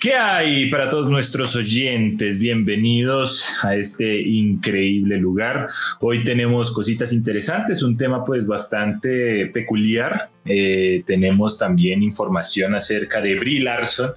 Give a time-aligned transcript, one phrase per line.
[0.00, 2.38] ¿Qué hay para todos nuestros oyentes?
[2.38, 5.66] Bienvenidos a este increíble lugar.
[5.98, 10.30] Hoy tenemos cositas interesantes, un tema pues bastante peculiar.
[10.44, 14.12] Eh, tenemos también información acerca de Brie Larson.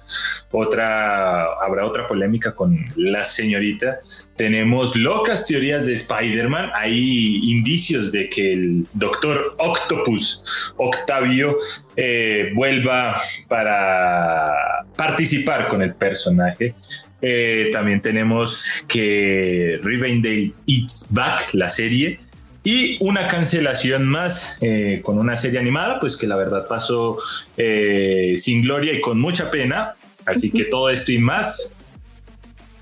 [0.50, 3.98] Otra, habrá otra polémica con la señorita.
[4.36, 6.70] Tenemos locas teorías de Spider-Man.
[6.74, 11.58] Hay indicios de que el doctor Octopus, Octavio,
[11.96, 16.74] eh, vuelva para participar con el personaje.
[17.20, 22.18] Eh, también tenemos que Rivendell It's Back, la serie,
[22.64, 27.18] y una cancelación más eh, con una serie animada, pues que la verdad pasó
[27.56, 29.94] eh, sin gloria y con mucha pena.
[30.24, 31.74] Así que todo esto y más,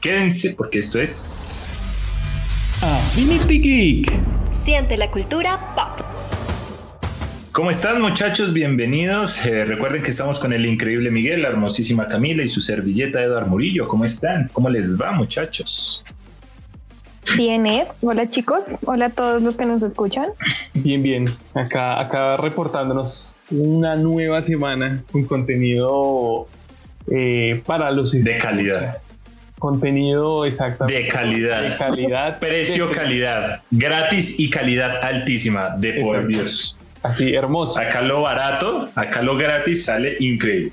[0.00, 1.66] quédense porque esto es
[2.82, 4.12] Affinity Geek.
[4.52, 6.04] Siente la cultura pop.
[7.52, 8.52] ¿Cómo están muchachos?
[8.52, 9.44] Bienvenidos.
[9.46, 13.46] Eh, recuerden que estamos con el increíble Miguel, la hermosísima Camila y su servilleta Eduard
[13.46, 13.88] Murillo.
[13.88, 14.50] ¿Cómo están?
[14.52, 16.04] ¿Cómo les va muchachos?
[17.36, 17.86] Bien, Ed.
[18.02, 18.74] Hola chicos.
[18.84, 20.28] Hola a todos los que nos escuchan.
[20.74, 21.26] Bien, bien.
[21.54, 26.48] Acá, acá reportándonos una nueva semana con contenido
[27.10, 28.96] eh, para los De calidad.
[29.59, 31.02] Contenido exactamente.
[31.02, 31.62] De calidad.
[31.62, 32.38] De calidad.
[32.38, 33.62] Precio, De- calidad.
[33.70, 35.70] Gratis y calidad altísima.
[35.76, 36.26] De por.
[36.26, 36.76] Dios.
[37.02, 37.80] Así, hermoso.
[37.80, 40.73] Acá lo barato, acá lo gratis sale increíble.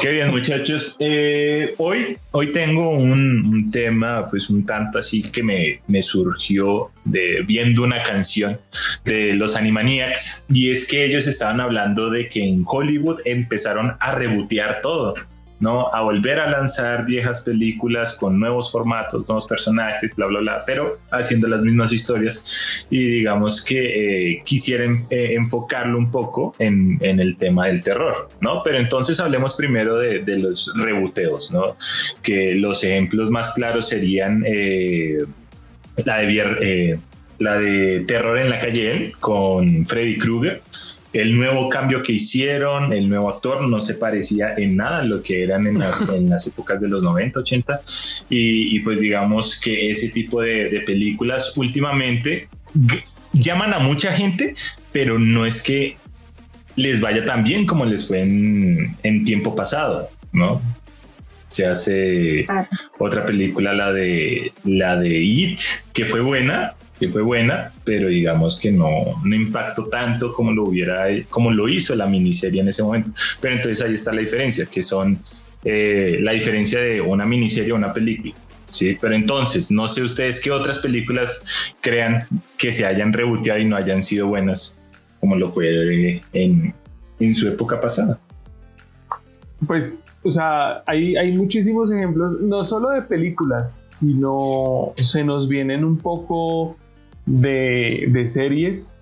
[0.00, 0.96] Qué bien, muchachos.
[0.98, 6.90] Eh, hoy, hoy tengo un, un tema, pues un tanto así que me, me surgió
[7.04, 8.58] de viendo una canción
[9.04, 14.12] de los Animaniacs y es que ellos estaban hablando de que en Hollywood empezaron a
[14.12, 15.14] rebotear todo.
[15.60, 15.92] ¿No?
[15.92, 20.98] A volver a lanzar viejas películas con nuevos formatos, nuevos personajes, bla, bla, bla, pero
[21.10, 27.18] haciendo las mismas historias y digamos que eh, quisieran eh, enfocarlo un poco en, en,
[27.20, 28.62] el tema del terror, ¿no?
[28.62, 31.76] Pero entonces hablemos primero de, los reboteos, ¿no?
[32.22, 35.18] Que los ejemplos más claros serían eh,
[36.04, 37.00] la, de,
[37.38, 40.62] la de Terror en la calle con Freddy Krueger,
[41.12, 45.22] el nuevo cambio que hicieron, el nuevo actor no se parecía en nada a lo
[45.22, 47.80] que eran en las, en las épocas de los 90, 80
[48.28, 52.48] y, y pues digamos que ese tipo de, de, películas últimamente
[53.32, 54.54] llaman a mucha gente,
[54.92, 55.96] pero no es que
[56.76, 60.60] les vaya tan bien como les fue en, en tiempo pasado, ¿no?
[61.48, 62.68] Se hace ah.
[62.98, 65.60] otra película, la de la de It,
[65.92, 68.88] que fue buena, que fue buena, pero digamos que no,
[69.24, 73.10] no impactó tanto como lo hubiera, como lo hizo la miniserie en ese momento.
[73.40, 75.18] Pero entonces ahí está la diferencia, que son
[75.64, 78.34] eh, la diferencia de una miniserie a una película.
[78.70, 82.24] Sí, pero entonces no sé ustedes qué otras películas crean
[82.58, 84.78] que se hayan reboteado y no hayan sido buenas
[85.20, 86.74] como lo fue en,
[87.18, 88.20] en su época pasada.
[89.66, 95.84] Pues, o sea, hay, hay muchísimos ejemplos, no solo de películas, sino se nos vienen
[95.84, 96.76] un poco
[97.28, 98.96] de, de series,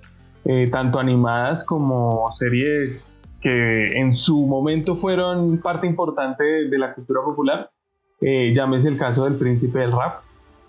[0.44, 6.94] eh, tanto animadas como series que en su momento fueron parte importante de, de la
[6.94, 7.70] cultura popular.
[8.20, 10.22] Eh, llámese el caso del príncipe del rap,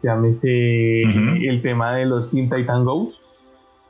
[0.04, 0.50] llámese
[1.06, 1.50] uh -huh.
[1.50, 3.20] el tema de los Teen Titan Goes.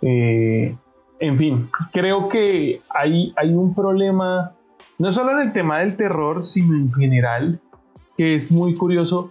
[0.02, 0.76] Eh,
[1.20, 4.54] en fin, creo que hay, hay un problema,
[5.00, 7.60] no solo en el tema del terror, sino en general,
[8.16, 9.30] que es muy curioso,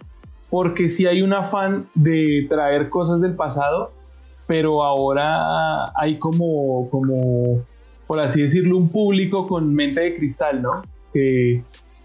[0.49, 3.89] porque si sí hay un afán de traer cosas del pasado,
[4.47, 7.61] pero ahora hay como, como,
[8.07, 10.81] por así decirlo, un público con mente de cristal, ¿no?
[11.13, 11.61] Que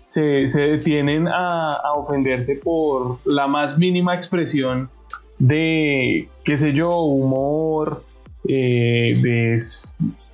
[0.09, 4.91] se, se detienen a, a, ofenderse por la más mínima expresión
[5.39, 8.03] de, qué sé yo, humor,
[8.47, 9.59] eh, de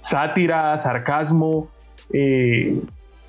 [0.01, 1.69] sátira, sarcasmo.
[2.13, 2.81] Eh,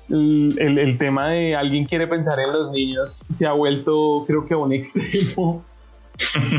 [0.08, 4.54] el, el, tema de alguien quiere pensar en los niños se ha vuelto, creo que
[4.54, 5.64] a un extremo.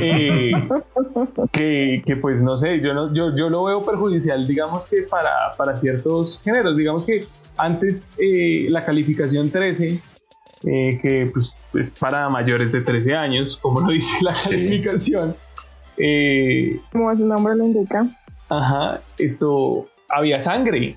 [0.02, 0.52] Eh,
[1.52, 5.54] que, que, pues no sé, yo, no, yo, yo lo veo perjudicial, digamos que para,
[5.58, 7.26] para ciertos géneros, digamos que
[7.58, 10.00] antes eh, la calificación 13,
[10.64, 15.36] eh, que pues es para mayores de 13 años, como lo dice la calificación.
[15.98, 16.80] Sí.
[16.92, 18.08] como su nombre lo indica.
[18.50, 20.96] Ajá, esto había sangre.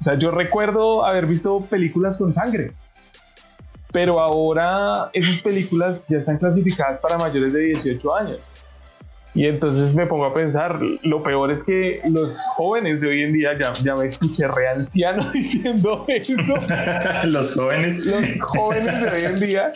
[0.00, 2.72] O sea, yo recuerdo haber visto películas con sangre.
[3.92, 8.38] Pero ahora esas películas ya están clasificadas para mayores de 18 años.
[9.36, 13.34] Y entonces me pongo a pensar, lo peor es que los jóvenes de hoy en
[13.34, 16.32] día, ya, ya me escuché re anciano diciendo eso.
[17.24, 18.06] los jóvenes.
[18.06, 19.72] Los jóvenes de hoy en día,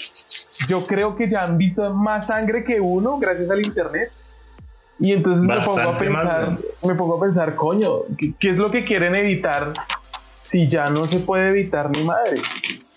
[0.67, 4.11] yo creo que ya han visto más sangre que uno gracias al internet.
[4.99, 8.71] Y entonces me pongo, a pensar, me pongo a pensar, coño, ¿qué, ¿qué, es lo
[8.71, 9.75] que quieren evitar
[10.43, 12.41] si ya no se puede evitar ni madre?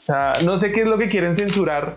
[0.03, 1.95] O sea, no sé qué es lo que quieren censurar,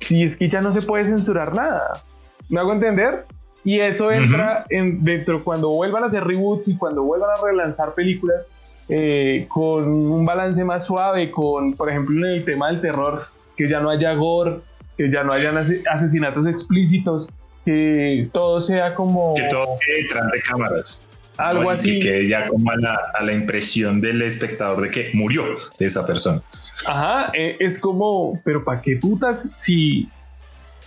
[0.00, 2.02] si es que ya no se puede censurar nada.
[2.48, 3.26] ¿Me hago entender?
[3.64, 7.92] Y eso entra en, dentro cuando vuelvan a hacer reboots y cuando vuelvan a relanzar
[7.92, 8.46] películas
[8.88, 13.26] eh, con un balance más suave, con, por ejemplo, en el tema del terror,
[13.56, 14.60] que ya no haya gore,
[14.96, 17.28] que ya no hayan asesinatos explícitos,
[17.66, 19.34] que todo sea como...
[19.34, 21.07] Que todo quede detrás de cámaras.
[21.38, 21.94] Algo así.
[21.94, 25.44] Que quede ya como a la, a la, impresión del espectador de que murió
[25.78, 26.42] esa persona.
[26.86, 30.08] Ajá, eh, es como, pero ¿para qué putas si...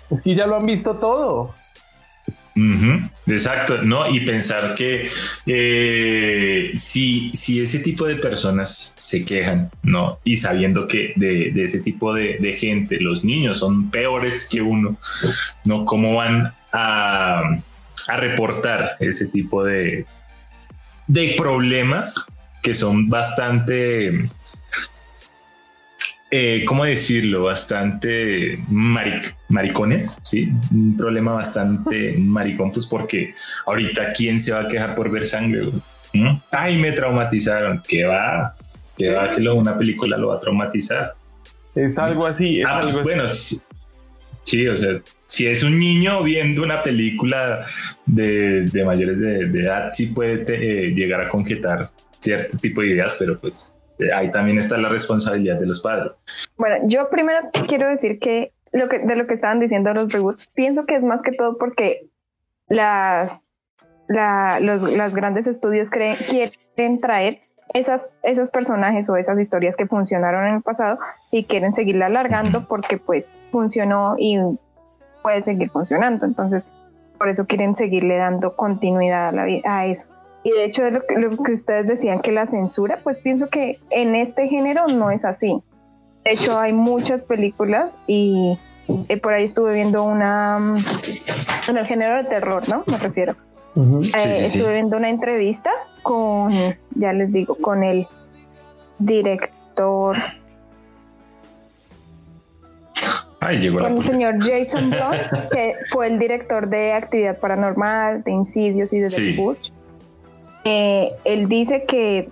[0.09, 1.55] Es que ya lo han visto todo.
[3.27, 4.09] exacto, ¿no?
[4.09, 5.09] Y pensar que
[5.45, 10.19] eh, si, si ese tipo de personas se quejan, ¿no?
[10.25, 14.97] Y sabiendo que de, ese tipo de, de, gente, los niños son peores que uno,
[15.63, 15.85] ¿no?
[15.85, 17.57] ¿Cómo van a,
[18.07, 20.05] a reportar ese tipo de,
[21.11, 22.25] de problemas
[22.63, 24.29] que son bastante,
[26.29, 27.43] eh, ¿cómo decirlo?
[27.43, 30.53] Bastante maricones, ¿sí?
[30.71, 33.33] Un problema bastante maricón, pues porque
[33.65, 35.69] ahorita quién se va a quejar por ver sangre,
[36.13, 36.35] ¿Mm?
[36.51, 37.81] Ay, me traumatizaron.
[37.87, 38.53] ¿Qué va?
[38.97, 41.15] ¿Qué va que una película lo va a traumatizar?
[41.73, 42.61] Es algo así.
[42.67, 43.23] ah, pues bueno,
[44.43, 47.65] sí, o sea, si es un niño viendo una película
[48.05, 51.89] de, mayores de, edad, sí puede eh, llegar a concretar
[52.19, 56.13] cierto tipo de ideas, pero pues eh, ahí también está la responsabilidad de los padres.
[56.57, 60.47] Bueno, yo primero quiero decir que, lo que de lo que estaban diciendo los reboots,
[60.47, 62.07] pienso que es más que todo porque
[62.67, 63.45] las,
[64.09, 67.41] los las grandes estudios quieren traer
[67.73, 70.99] esas, esos personajes o esas historias que funcionaron en el pasado
[71.31, 74.39] y quieren seguirla alargando porque pues funcionó y
[75.21, 76.25] puede seguir funcionando.
[76.25, 76.67] Entonces,
[77.17, 80.07] por eso quieren seguirle dando continuidad a, la, a eso.
[80.43, 81.01] Y de hecho, lo
[81.43, 85.61] que, ustedes decían que la censura, pues pienso que en este género no es así.
[86.23, 88.59] De hecho, hay muchas películas y
[89.07, 90.77] eh, por ahí estuve viendo una mm,
[91.69, 92.83] en el género de terror, ¿no?
[92.87, 93.35] Me refiero.
[93.75, 95.71] Eh, estuve viendo una entrevista
[96.03, 96.51] con,
[96.91, 98.07] ya les digo, con el
[98.99, 100.17] director.
[103.39, 108.99] Con el señor Jason Blum, que fue el director de Actividad Paranormal, de Insidios y
[108.99, 109.71] de The Bush.
[110.63, 112.29] Eh, él dice que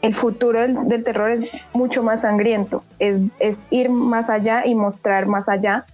[0.00, 5.26] el futuro del, terror es mucho más sangriento, es, es, ir más allá y mostrar
[5.26, 5.84] más allá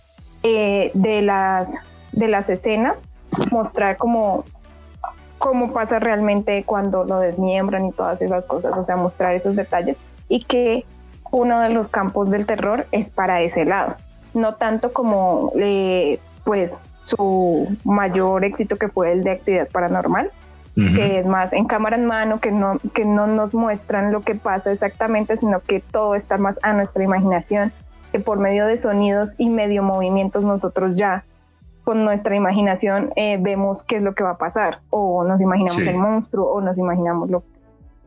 [0.42, 1.74] eh, de, las,
[2.12, 3.08] de las escenas,
[3.50, 4.44] mostrar cómo,
[5.44, 9.98] cómo pasa realmente cuando lo desmiembran y todas esas cosas, o sea, mostrar esos detalles
[10.26, 10.86] y que
[11.30, 13.96] uno de los campos del terror es para ese lado
[14.34, 20.30] no tanto como eh, pues su mayor éxito que fue el de actividad paranormal,
[20.74, 24.34] que es más en cámara en mano, que no, que no nos muestran lo que
[24.34, 27.72] pasa exactamente, sino que todo está más a nuestra imaginación,
[28.10, 31.24] que por medio de sonidos y medio movimientos nosotros ya
[31.84, 35.78] con nuestra imaginación eh, vemos qué es lo que va a pasar, o nos imaginamos
[35.78, 37.44] el monstruo, o nos imaginamos lo,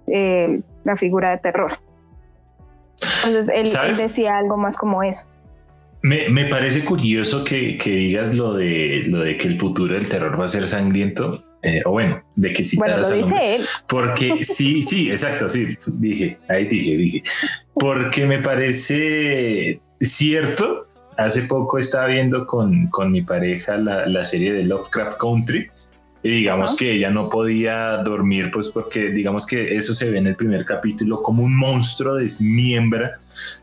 [0.07, 1.79] eh, la figura de terror.
[3.25, 5.27] Entonces él decía algo más como eso.
[6.01, 10.45] Me, parece curioso que, digas lo de, lo de que el futuro del terror va
[10.45, 11.43] a ser sangriento.
[11.63, 13.65] Eh, o bueno, de que si bueno, lo dice él.
[13.87, 17.23] Porque sí, sí, exacto, sí, dije, ahí dije, dije.
[17.73, 20.87] Porque me parece cierto.
[21.17, 25.69] Hace poco estaba viendo con, con mi pareja la, la serie de Lovecraft Country
[26.27, 30.27] y digamos que ella no podía dormir, pues porque digamos que eso se ve en
[30.27, 33.17] el primer capítulo, como un monstruo desmiembra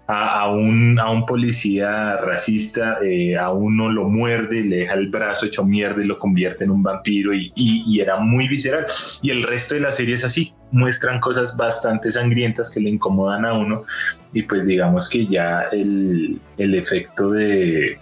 [0.07, 5.45] a, un, a un policía racista, eh, a uno lo muerde, le deja el brazo
[5.45, 8.87] hecho mierda y lo convierte en un vampiro y, y, era muy visceral.
[9.21, 13.45] Y el resto de la serie es así, muestran cosas bastante sangrientas que le incomodan
[13.45, 13.85] a uno
[14.33, 17.99] y pues digamos que ya el, el efecto de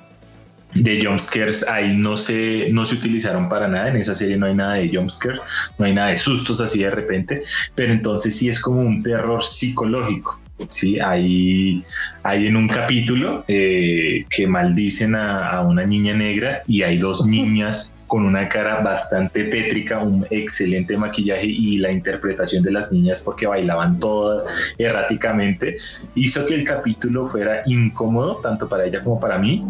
[0.75, 3.88] de jumpscares ahí no se, no se utilizaron para nada.
[3.88, 5.41] En esa serie no hay nada de jumpscare,
[5.79, 7.43] no hay nada de sustos así de repente,
[7.75, 10.41] pero entonces sí es como un terror psicológico.
[10.69, 11.83] Sí, hay,
[12.23, 17.26] hay en un capítulo eh, que maldicen a, a, una niña negra y hay dos
[17.26, 23.23] niñas con una cara bastante tétrica, un excelente maquillaje y la interpretación de las niñas
[23.23, 25.76] porque bailaban todas erráticamente,
[26.14, 29.64] hizo que el capítulo fuera incómodo tanto para ella como para mí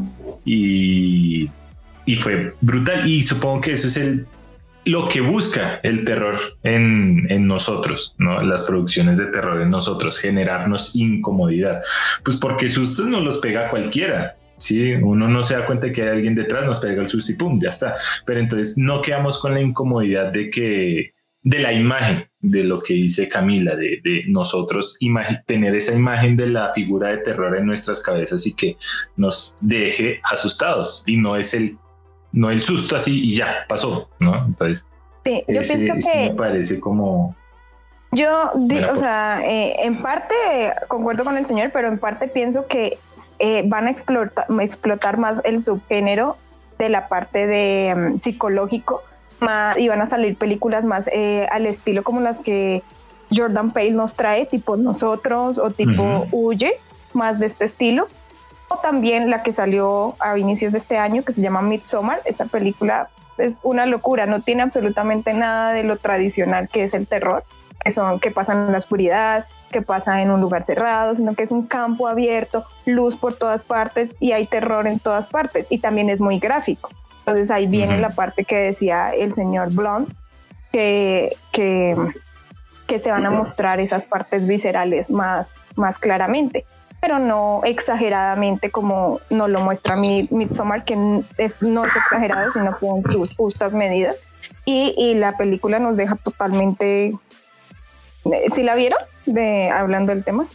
[0.45, 1.49] y,
[2.05, 4.27] y fue brutal y supongo que eso es el
[4.87, 8.43] lo que busca el terror en, en, nosotros, ¿no?
[8.43, 11.83] Las producciones de terror en nosotros, generarnos incomodidad.
[12.25, 14.35] Pues porque sustos no los pega cualquiera.
[14.63, 17.35] Sí, uno no se da cuenta que hay alguien detrás, nos pega el susto y
[17.35, 17.97] pum, ya está.
[18.25, 22.95] Pero entonces no quedamos con la incomodidad de que de la imagen, de lo que
[22.95, 24.97] dice Camila, de, de nosotros
[25.47, 28.77] tener esa imagen de la figura de terror en nuestras cabezas y que
[29.17, 31.77] nos deje asustados y no es el,
[32.31, 34.45] no el susto así y ya pasó, ¿no?
[34.47, 34.87] Entonces,
[35.25, 37.35] sí, yo pienso que me parece como
[38.15, 38.51] yo,
[38.93, 40.35] o sea, eh, en parte
[40.87, 42.99] concuerdo con el señor, pero en parte pienso que
[43.39, 46.37] eh, van a explotar, explotar más el subgénero
[46.79, 49.03] de la parte de mm, psicológico
[49.41, 52.83] más, y van a salir películas más eh, al estilo como las que
[53.35, 56.79] Jordan Peele nos trae, tipo Nosotros o tipo Huye,
[57.15, 58.09] más de este estilo.
[58.69, 62.21] O también la que salió a inicios de este año, que se llama Midsommar.
[62.27, 67.07] Esa película es una locura, no tiene absolutamente nada de lo tradicional que es el
[67.07, 67.45] terror
[67.85, 71.43] que son que pasan en la oscuridad, que pasa en un lugar cerrado, sino que
[71.43, 75.79] es un campo abierto, luz por todas partes y hay terror en todas partes y
[75.79, 76.91] también es muy gráfico.
[77.21, 80.13] Entonces ahí viene la parte que decía el señor Blond,
[80.73, 81.97] que, que,
[82.87, 86.65] que, se van a mostrar esas partes viscerales más, más claramente,
[87.01, 93.03] pero no exageradamente como nos lo muestra Midsommar, que es, no es exagerado, sino con
[93.37, 94.19] justas medidas.
[94.65, 97.15] Y, y la película nos deja totalmente
[98.53, 98.99] ¿Sí la vieron?
[99.27, 100.47] De, hablando del tema.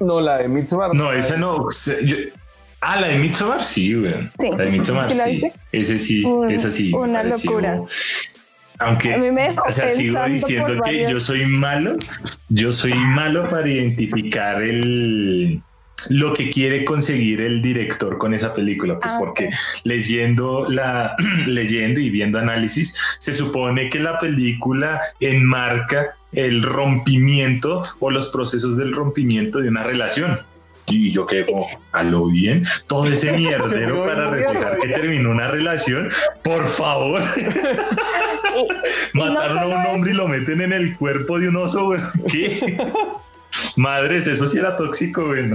[0.00, 0.94] No, la de Midsommar.
[0.94, 1.68] No, esa no.
[2.80, 4.28] ah, la de Midsommar sí, güey.
[4.38, 4.50] Sí.
[4.50, 5.50] La de Midsommar sí.
[5.72, 6.92] Ese sí, esa sí.
[6.92, 7.82] Una locura.
[8.78, 11.96] Aunque, a mí me o sea, sigo diciendo que yo soy malo,
[12.50, 15.62] yo soy malo para identificar el,
[16.10, 19.48] lo que quiere conseguir el director con esa película, pues ah, porque
[19.84, 28.10] leyendo la leyendo y viendo análisis se supone que la película enmarca el rompimiento o
[28.10, 30.40] los procesos del rompimiento de una relación.
[30.88, 35.48] Y yo quedé como, a lo bien, todo ese mierdero para reflejar que terminó una
[35.48, 36.08] relación,
[36.42, 37.20] por favor.
[39.14, 41.94] Mataron a un hombre y lo meten en el cuerpo de un oso,
[42.30, 42.78] ¿qué?
[43.76, 45.50] Madres, eso sí era tóxico, güey.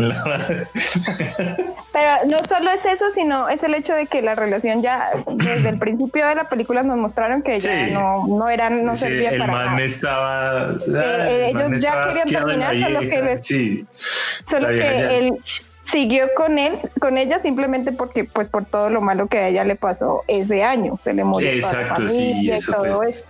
[1.94, 5.70] Pero no solo es eso, sino es el hecho de que la relación ya desde
[5.70, 9.40] el principio de la película nos mostraron que ya no, no eran, no servía el
[9.40, 13.86] para man Estaba, eh, ellos ya querían terminar, solo que, sí,
[14.50, 15.34] solo que él
[15.84, 19.66] siguió con él, con ella simplemente porque, pues, por todo lo malo que a ella
[19.66, 23.30] le pasó ese año, se le murió Exacto, sí, eso, todo eso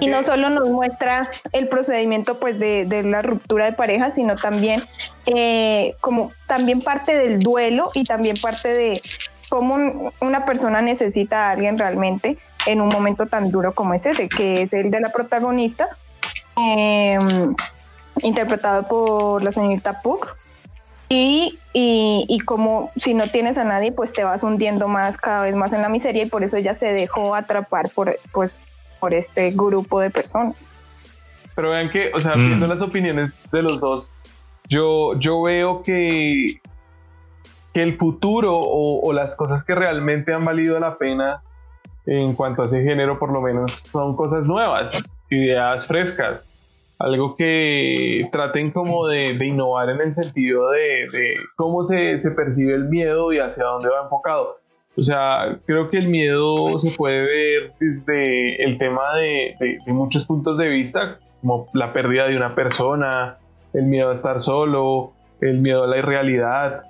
[0.00, 4.82] y no solo nos muestra el procedimiento pues de, la ruptura de pareja, sino también
[5.26, 9.00] eh, como también parte del duelo y también parte de
[9.48, 12.36] cómo una persona necesita a alguien realmente
[12.66, 15.88] en un momento tan duro como es ese, que es el de la protagonista,
[16.56, 17.54] em,
[18.22, 20.36] interpretado por la señorita Puck.
[21.08, 25.42] Y, y, y, como si no tienes a nadie, pues te vas hundiendo más, cada
[25.42, 28.60] vez más en la miseria y por eso ella se dejó atrapar por, pues,
[29.06, 30.68] por este grupo de personas.
[31.54, 32.46] Pero vean que, o sea, mm.
[32.48, 34.08] viendo las opiniones de los dos,
[34.68, 36.60] yo, yo veo que,
[37.72, 41.40] que el futuro o, las cosas que realmente han valido la pena
[42.04, 46.48] en cuanto a ese género, por lo menos, son cosas nuevas, ideas frescas,
[46.98, 52.74] algo que traten como de, innovar en el sentido de, de cómo se, se, percibe
[52.74, 54.56] el miedo y hacia dónde va enfocado.
[54.98, 60.56] O sea, creo que el miedo se puede ver desde el tema de, muchos puntos
[60.56, 63.36] de vista, como la pérdida de una persona,
[63.74, 65.12] el miedo a estar solo,
[65.42, 66.80] el miedo a la irrealidad,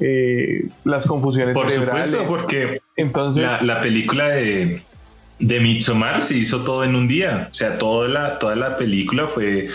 [0.00, 4.82] eh, las confusiones Por supuesto, porque Entonces, la, película de,
[5.40, 7.48] de Midsommar se hizo todo en un día.
[7.50, 9.66] O sea, toda la, toda la película fue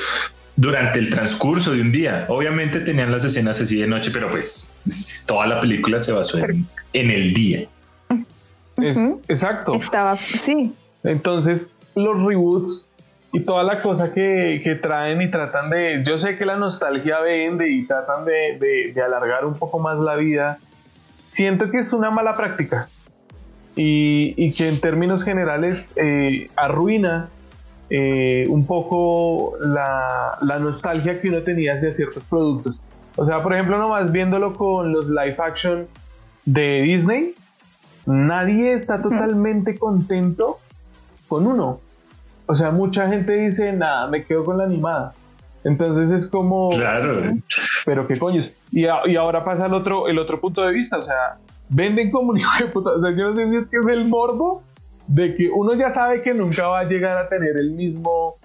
[0.55, 2.25] durante el transcurso de un día.
[2.29, 4.71] Obviamente tenían las escenas así de noche, pero pues
[5.27, 6.37] toda la película se basó
[6.93, 7.67] en el día
[8.77, 9.73] exacto.
[9.73, 10.73] Estaba, sí.
[11.03, 12.87] Entonces, los reboots
[13.33, 16.03] y toda la cosa que, traen y tratan de.
[16.05, 20.57] Yo sé que la nostalgia vende y tratan de, alargar un poco más la vida.
[21.27, 22.89] Siento que es una mala práctica
[23.75, 27.29] y, que en términos generales eh, arruina
[27.89, 32.79] eh, un poco la, la, nostalgia que uno tenía hacia ciertos productos.
[33.15, 35.87] O sea, por ejemplo, nomás viéndolo con los live action
[36.45, 37.33] de Disney,
[38.05, 40.59] nadie está totalmente contento
[41.27, 41.79] con uno.
[42.45, 45.13] O sea, mucha gente dice, nada, me quedo con la animada.
[45.63, 46.69] Entonces es como...
[46.69, 47.37] Claro.
[47.85, 48.53] Pero qué coños.
[48.71, 50.97] Y, y, ahora pasa el otro, el otro punto de vista.
[50.97, 51.37] O sea,
[51.69, 52.91] venden como un hijo de puta.
[52.91, 54.63] O sea, yo no sé si es que es el morbo
[55.07, 58.35] de que uno ya sabe que nunca va a llegar a tener el mismo,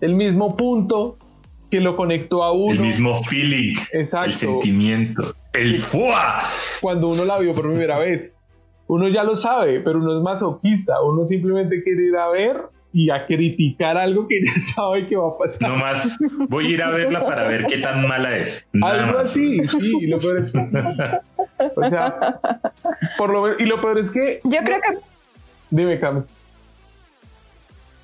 [0.00, 1.16] el mismo punto
[1.70, 2.74] que lo conectó a uno.
[2.74, 3.76] El mismo feeling.
[3.92, 4.30] Exacto.
[4.30, 5.34] El sentimiento.
[5.52, 6.42] El fuá.
[6.80, 8.35] Cuando uno la vio por primera vez
[8.88, 12.62] uno ya lo sabe, pero uno es masoquista, uno simplemente quiere ir a ver
[12.92, 15.70] y a criticar algo que ya sabe que va a pasar.
[15.70, 16.16] No más,
[16.48, 18.70] voy a ir a verla para ver qué tan mala es.
[18.82, 20.58] algo así, sí, lo peor es que
[21.74, 22.40] O sea,
[23.18, 24.40] por lo menos, y lo peor es que...
[24.44, 24.98] Yo creo que...
[25.70, 26.22] Dime, Cami.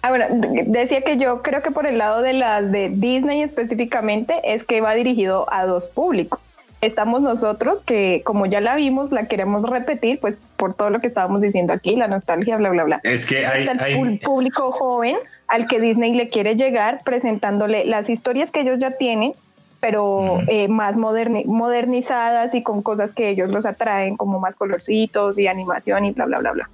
[0.03, 0.27] Ah, bueno,
[0.67, 4.81] decía que yo creo que por el lado de las de Disney específicamente es que
[4.81, 6.41] va dirigido a dos públicos
[6.83, 11.07] estamos nosotros que como ya la vimos, la queremos repetir, pues por todo lo que
[11.07, 13.01] estábamos diciendo aquí, la nostalgia, bla, bla, bla.
[13.05, 18.51] Es que hay, un público joven al que Disney le quiere llegar presentándole las historias
[18.51, 19.33] que ellos ya tienen,
[19.81, 25.47] pero eh, más modernizadas y con cosas que ellos los atraen, como más colorcitos y
[25.47, 26.71] animación y bla, bla, bla, bla.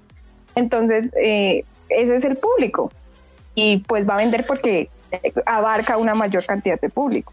[0.55, 2.91] Entonces, eh, ese es el público.
[3.55, 4.88] Y pues va a vender porque
[5.47, 7.33] abarca una mayor cantidad de público.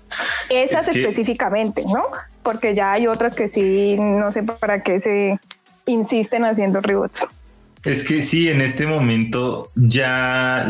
[0.49, 2.05] Esas específicamente, ¿no?
[2.43, 5.39] Porque ya hay otras que sí, no sé para qué se
[5.85, 7.27] insisten haciendo reboots.
[7.85, 10.65] Es que sí, en este momento ya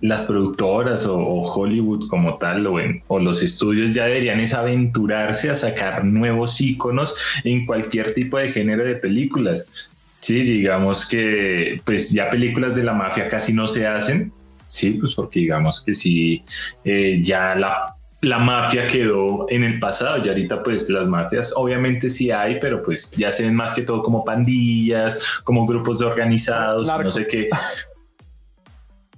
[0.00, 5.54] las productoras o, Hollywood como tal o, o, los estudios ya deberían es aventurarse a
[5.54, 9.90] sacar nuevos iconos en cualquier tipo de género de películas.
[10.20, 14.32] Sí, digamos que pues ya películas de la mafia casi no se hacen,
[14.70, 16.40] Sí, pues porque digamos que si
[16.84, 22.08] eh, ya la, la mafia quedó en el pasado y ahorita pues las mafias obviamente
[22.08, 26.06] sí hay, pero pues ya se ven más que todo como pandillas, como grupos de
[26.06, 27.48] organizados, no sé qué.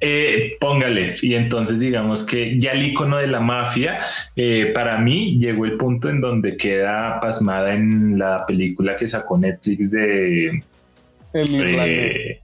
[0.00, 1.16] Eh, póngale.
[1.20, 4.00] Y entonces digamos que ya el icono de la mafia,
[4.34, 9.36] eh, para mí llegó el punto en donde queda pasmada en la película que sacó
[9.36, 10.64] Netflix de
[11.34, 12.40] El Irlandés.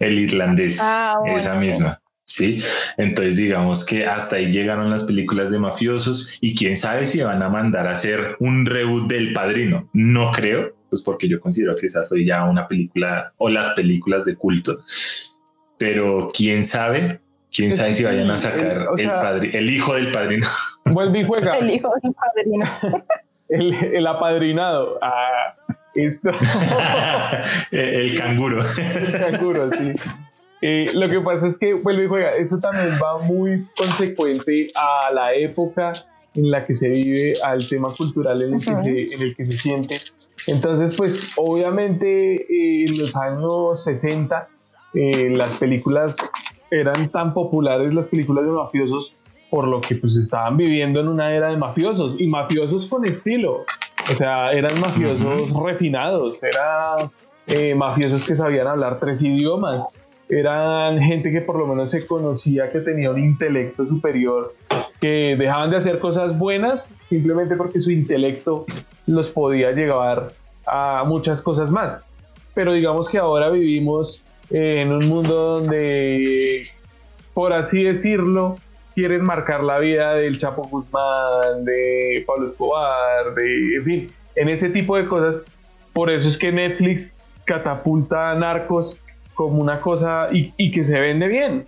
[0.00, 2.00] el irlandés, ah, esa misma.
[2.28, 2.58] Sí,
[2.96, 7.40] entonces digamos que hasta ahí llegaron las películas de mafiosos y quién sabe si van
[7.40, 9.88] a mandar a hacer un reboot del padrino.
[9.92, 14.24] No creo, pues porque yo considero que esa fue ya una película o las películas
[14.24, 14.80] de culto,
[15.78, 17.20] pero quién sabe,
[17.52, 20.48] quién sabe si vayan a sacar el, el hijo del padrino.
[20.86, 21.52] Vuelve y juega.
[21.58, 22.64] El hijo del padrino.
[23.48, 24.98] el, apadrinado.
[25.00, 25.54] Ah,
[25.94, 26.30] esto.
[27.70, 28.64] el canguro.
[28.78, 29.94] El canguro, sí.
[30.68, 35.12] Eh, lo que pasa es que, vuelve y juega, eso también va muy consecuente a
[35.12, 35.92] la época
[36.34, 39.46] en la que se vive, al tema cultural en el, que, se, en el que
[39.46, 39.96] se siente.
[40.48, 44.48] Entonces, pues obviamente eh, en los años 60
[44.94, 46.16] eh, las películas
[46.72, 49.12] eran tan populares, las películas de mafiosos,
[49.48, 53.64] por lo que pues estaban viviendo en una era de mafiosos y mafiosos con estilo.
[54.10, 57.08] O sea, eran mafiosos refinados, eran
[57.78, 59.94] mafiosos que sabían hablar tres idiomas,
[60.28, 64.54] eran gente que por lo menos se conocía que tenía un intelecto superior,
[65.00, 68.66] que dejaban de hacer cosas buenas simplemente porque su intelecto
[69.06, 70.32] los podía llevar
[70.66, 72.04] a muchas cosas más.
[72.54, 76.62] Pero digamos que ahora vivimos en un mundo donde,
[77.34, 78.56] por así decirlo,
[78.94, 84.70] quieren marcar la vida del Chapo Guzmán, de Pablo Escobar, de, en fin, en ese
[84.70, 85.42] tipo de cosas.
[85.92, 89.00] Por eso es que Netflix catapulta a narcos
[89.36, 91.64] como una cosa y, que se vende bien.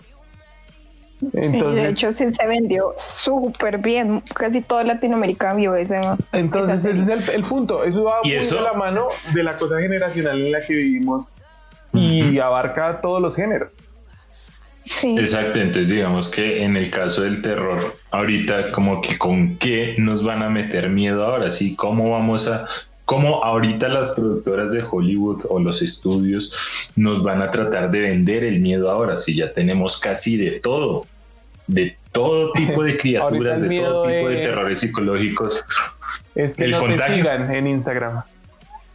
[1.21, 6.01] Entonces, de hecho sí se vendió súper bien, casi toda Latinoamérica vio ese.
[6.33, 10.41] Entonces ese es el, punto, eso va muy de la mano de la cosa generacional
[10.41, 11.33] en la que vivimos
[11.93, 13.71] y abarca todos los géneros.
[14.85, 15.17] Sí.
[15.19, 20.25] Exacto, entonces digamos que en el caso del terror, ahorita como que con qué nos
[20.25, 22.67] van a meter miedo ahora, sí, cómo vamos a
[23.09, 28.45] cómo ahorita las productoras de Hollywood o los estudios nos van a tratar de vender
[28.45, 31.07] el miedo ahora, si ya tenemos casi de todo,
[31.67, 35.65] de todo tipo de criaturas, de todo tipo de terrores psicológicos.
[36.35, 37.25] Es que el no contagio.
[37.25, 38.25] Te en Instagram.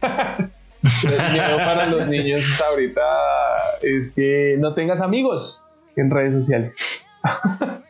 [0.02, 3.02] el miedo para los niños ahorita
[3.82, 5.64] es que no tengas amigos
[5.96, 6.72] en redes sociales.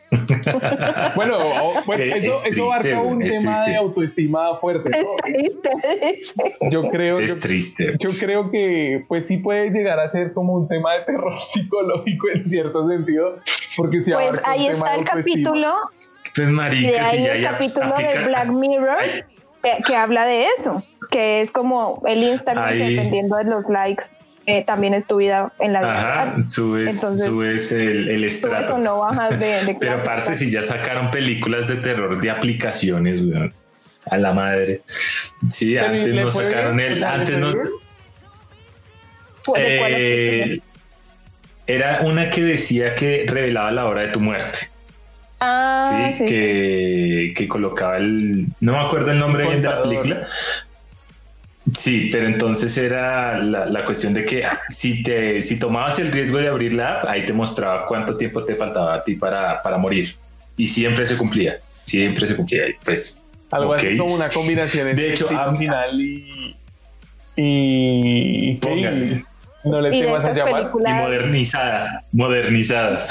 [1.15, 1.37] bueno,
[1.85, 4.91] pues eso, eso abarca un tema de autoestima fuerte.
[6.69, 7.95] Yo creo es triste.
[7.99, 12.27] Yo creo que pues sí puede llegar a ser como un tema de terror psicológico
[12.33, 13.39] en cierto sentido,
[13.77, 15.73] porque si Pues ahí está el capítulo.
[16.35, 19.25] Pues marica, ahí el capítulo de Black Mirror.
[19.87, 24.05] Que, habla de eso, que es como el Instagram dependiendo de los likes
[24.45, 26.21] eh, también es tu vida en la vida.
[26.23, 28.77] Ajá, subes, subes el, el estrato.
[28.77, 33.53] no bajas de, Pero parce, si ya sacaron películas de terror de aplicaciones, weón.
[34.07, 34.81] A la madre.
[35.49, 37.03] Sí, antes no sacaron el.
[37.03, 37.51] Antes no.
[39.55, 40.59] Eh,
[41.65, 44.69] era una que decía que revelaba la hora de tu muerte.
[45.39, 48.47] Ah, sí, que, que colocaba el.
[48.59, 50.27] No me acuerdo el nombre bien de la película,
[51.73, 56.47] Sí, pero entonces era la, cuestión de que si te si tomabas el riesgo de
[56.47, 60.15] abrir la app, ahí te mostraba cuánto tiempo te faltaba a ti para, para morir.
[60.57, 62.65] Y siempre se cumplía, siempre se cumplía.
[62.83, 66.55] Pues, Algo así como una combinación de hecho, a, final y...
[67.35, 68.59] y,
[69.63, 70.71] no le tengo a llamar.
[70.75, 73.07] Y modernizada, modernizada.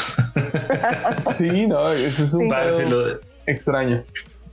[1.35, 2.49] sí, no, eso es un
[3.47, 4.05] extraño.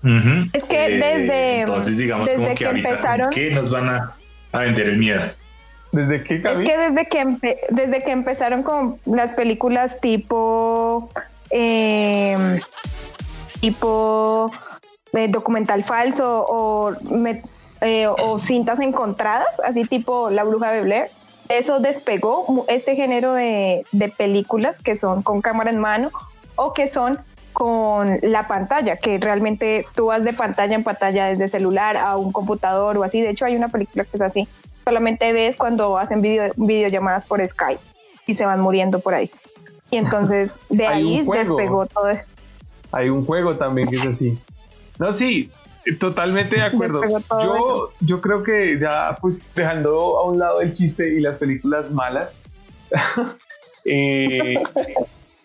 [0.03, 4.11] Es que eh, desde, entonces digamos como que, empezaron, ¿qué nos van a,
[4.51, 5.21] a, vender el miedo?
[5.91, 11.11] ¿Desde qué, Es que desde que, desde que empezaron con las películas tipo
[11.51, 12.59] em,
[13.59, 14.51] tipo
[15.13, 16.93] eh, documental falso o,
[17.81, 21.07] eh, o cintas encontradas, así tipo La Bruja de Blair,
[21.49, 26.09] eso despegó este género de, de películas que son con cámara en mano
[26.55, 27.19] o que son
[27.61, 32.31] con la pantalla, que realmente tú vas de pantalla en pantalla desde celular a un
[32.31, 33.21] computador o así.
[33.21, 34.47] De hecho, hay una película que es así.
[34.83, 37.79] Solamente ves cuando hacen video, videollamadas por Skype
[38.25, 39.29] y se van muriendo por ahí.
[39.91, 42.07] Y entonces de ahí despegó todo.
[42.93, 44.39] Hay un juego también que es así.
[44.97, 45.51] No, sí,
[45.99, 47.03] totalmente de acuerdo.
[47.29, 51.91] Yo, yo creo que ya, pues dejando a un lado el chiste y las películas
[51.91, 52.37] malas,
[53.85, 54.55] eh,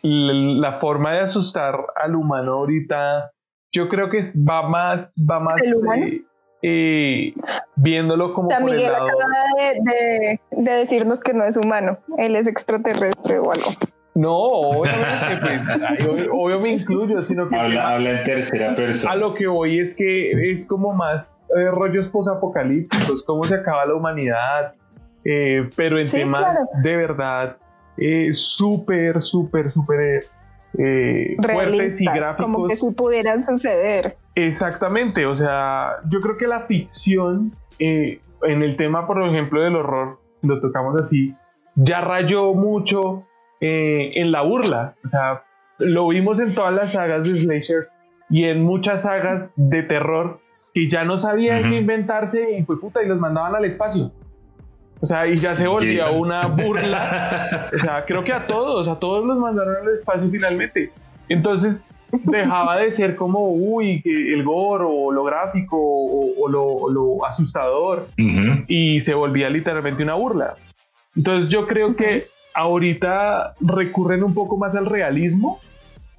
[0.07, 3.33] la forma de asustar al humano ahorita,
[3.73, 6.23] yo creo que va más, va más eh,
[6.63, 7.35] eh,
[7.77, 9.07] viéndolo como por el lado...
[9.07, 13.71] acaba de, decirnos que no es humano, él es extraterrestre o algo.
[14.15, 17.57] No, obviamente, pues, obvio, me incluyo, sino que...
[17.57, 19.13] Habla, en tercera persona.
[19.13, 23.85] A lo que voy es que es como más eh, rollos posapocalípticos, cómo se acaba
[23.85, 24.75] la humanidad,
[25.75, 27.57] pero en temas de verdad
[27.97, 30.27] eh, súper, súper, súper
[30.79, 32.45] eh, fuertes y gráficos.
[32.45, 34.17] Como que si pudieran suceder.
[34.35, 39.77] Exactamente, o sea, yo creo que la ficción eh, en el tema, por ejemplo, del
[39.77, 41.35] horror, lo tocamos así,
[41.75, 43.25] ya rayó mucho
[43.59, 44.95] en la burla.
[45.05, 45.45] O sea,
[45.79, 47.95] lo vimos en todas las sagas de slashers
[48.29, 50.41] y en muchas sagas de terror
[50.75, 54.13] que ya no sabían qué inventarse y fue puta y los mandaban al espacio.
[55.07, 57.71] O sea, y ya se volvía una burla.
[57.77, 60.91] O sea, creo que a todos, a todos los mandaron al espacio finalmente.
[61.29, 61.85] Entonces
[62.25, 69.15] dejaba de ser como, uy, el gore o lo gráfico o, lo, asustador y se
[69.15, 70.57] volvía literalmente una burla.
[71.15, 75.61] Entonces yo creo que ahorita recurren un poco más al realismo.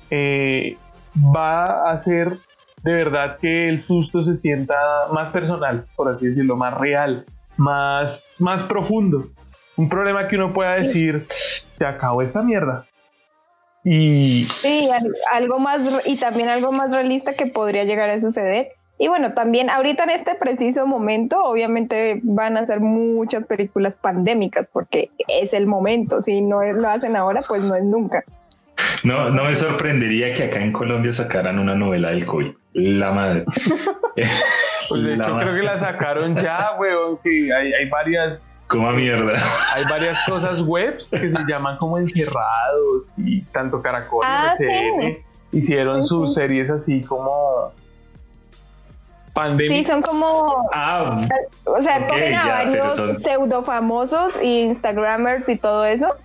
[0.09, 0.77] Eh,
[1.13, 2.37] va a ser
[2.83, 4.75] de verdad que el susto se sienta
[5.13, 7.25] más personal, por así decirlo, más real
[7.57, 9.27] más, más profundo.
[9.75, 11.27] Un problema que uno pueda decir,
[11.77, 12.85] se acabó esta mierda.
[13.83, 14.43] Y...
[14.43, 14.89] Sí,
[15.31, 18.69] algo más, y también algo más realista que podría llegar a suceder.
[18.99, 24.67] Y bueno, también ahorita en este preciso momento, obviamente van a ser muchas películas pandémicas
[24.71, 26.21] porque es el momento.
[26.21, 28.23] Si no lo hacen ahora, pues no es nunca.
[29.03, 32.51] No, no me sorprendería que acá en Colombia sacaran una novela del COVID.
[32.73, 33.45] La madre.
[34.89, 38.39] Pues de hecho creo que la sacaron ya, weón, que hay, hay varias...
[38.67, 39.33] Como mierda.
[39.75, 44.55] Hay varias cosas webs que se llaman como encerrados y tanto Caracol ah,
[45.53, 47.71] hicieron sus series así como
[49.31, 49.77] pandemia.
[49.77, 50.67] Sí, son como.
[50.73, 51.21] Ah,
[51.63, 56.17] o sea, cogen a varios pseudo famosos y Instagramers y todo eso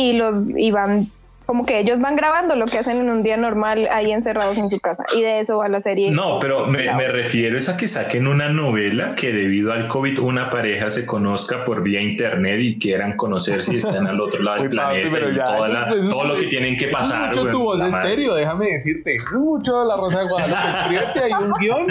[0.00, 1.10] y los y van
[1.50, 4.68] como que ellos van grabando lo que hacen en un día normal ahí encerrados en
[4.68, 6.12] su casa y de eso va la serie.
[6.12, 10.48] No, pero me, refiero es a que saquen una novela que debido al COVID una
[10.48, 14.70] pareja se conozca por vía internet y quieran conocerse y están al otro lado del
[14.70, 17.30] planeta y todo lo que tienen que pasar.
[17.30, 19.16] mucho tu voz estéreo, déjame decirte.
[19.32, 20.60] Mucho la Rosa de Guadalupe.
[20.78, 21.86] Escríbete ahí un guion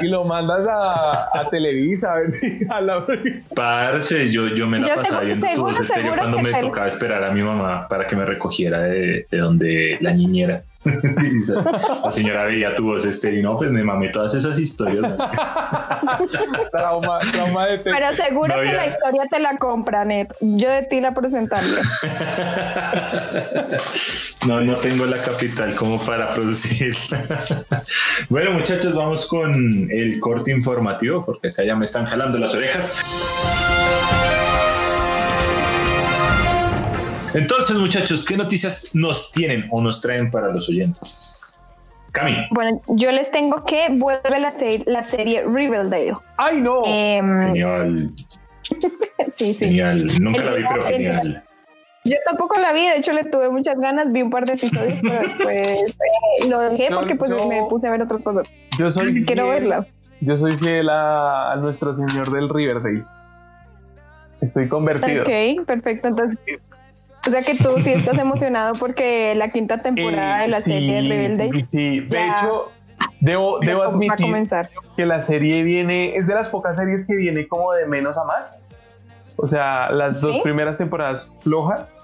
[0.00, 3.06] y lo mandas a, a Televisa a ver si a la...
[3.54, 7.30] Parce, yo, yo me la pasaba viendo tu voz estéreo cuando me tocaba esperar a
[7.30, 10.62] mi mamá para que me recogiera de, donde la niñera.
[12.04, 15.04] la señora veía tu voz estéreo y no, pues me mamé todas esas historias.
[16.72, 20.32] trauma, trauma de Pero seguro que la historia te la compra, Net.
[20.40, 21.68] Yo de ti la presentaría.
[24.46, 26.96] no, no tengo la capital como para producir.
[28.28, 33.04] bueno, muchachos, vamos con el corte informativo porque acá ya me están jalando las orejas.
[37.34, 41.58] Entonces, muchachos, ¿qué noticias nos tienen o nos traen para los oyentes?
[42.12, 42.34] Cami.
[42.50, 44.52] Bueno, yo les tengo que vuelve la,
[44.86, 46.16] la serie Riverdale.
[46.36, 46.82] ¡Ay, no!
[46.86, 48.10] Em, genial.
[49.28, 49.66] sí, sí.
[49.66, 50.06] Genial.
[50.20, 51.42] Nunca la vi, pero genial.
[52.04, 54.98] Yo tampoco la vi, de hecho le tuve muchas ganas, vi un par de episodios,
[55.02, 55.66] pero después
[56.40, 58.46] eh, lo dejé porque pues me puse a ver otras cosas.
[58.78, 59.86] Yo soy quiero verla.
[60.20, 63.04] Yo soy fiel a, nuestro señor del Riverdale.
[64.40, 65.20] Estoy convertido.
[65.20, 66.08] Ok, perfecto.
[66.08, 66.38] Entonces,
[67.28, 71.00] o sea que tú sí estás emocionado porque la quinta temporada de la serie de
[71.02, 71.62] Riverdale.
[71.62, 72.72] Sí, de hecho,
[73.20, 74.34] debo, debo admitir
[74.96, 78.24] que la serie viene, es de las pocas series que viene como de menos a
[78.24, 78.70] más.
[79.36, 81.94] O sea, las dos primeras temporadas flojas.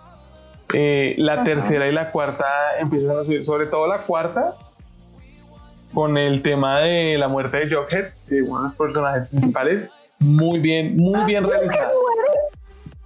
[0.75, 2.47] Eh, la tercera y la cuarta
[2.79, 4.57] empiezan a subir, sobre todo la cuarta,
[5.95, 10.59] con el tema de la muerte de Jughead, de uno de los personajes principales, muy
[10.59, 11.93] bien, muy ah, bien realizada.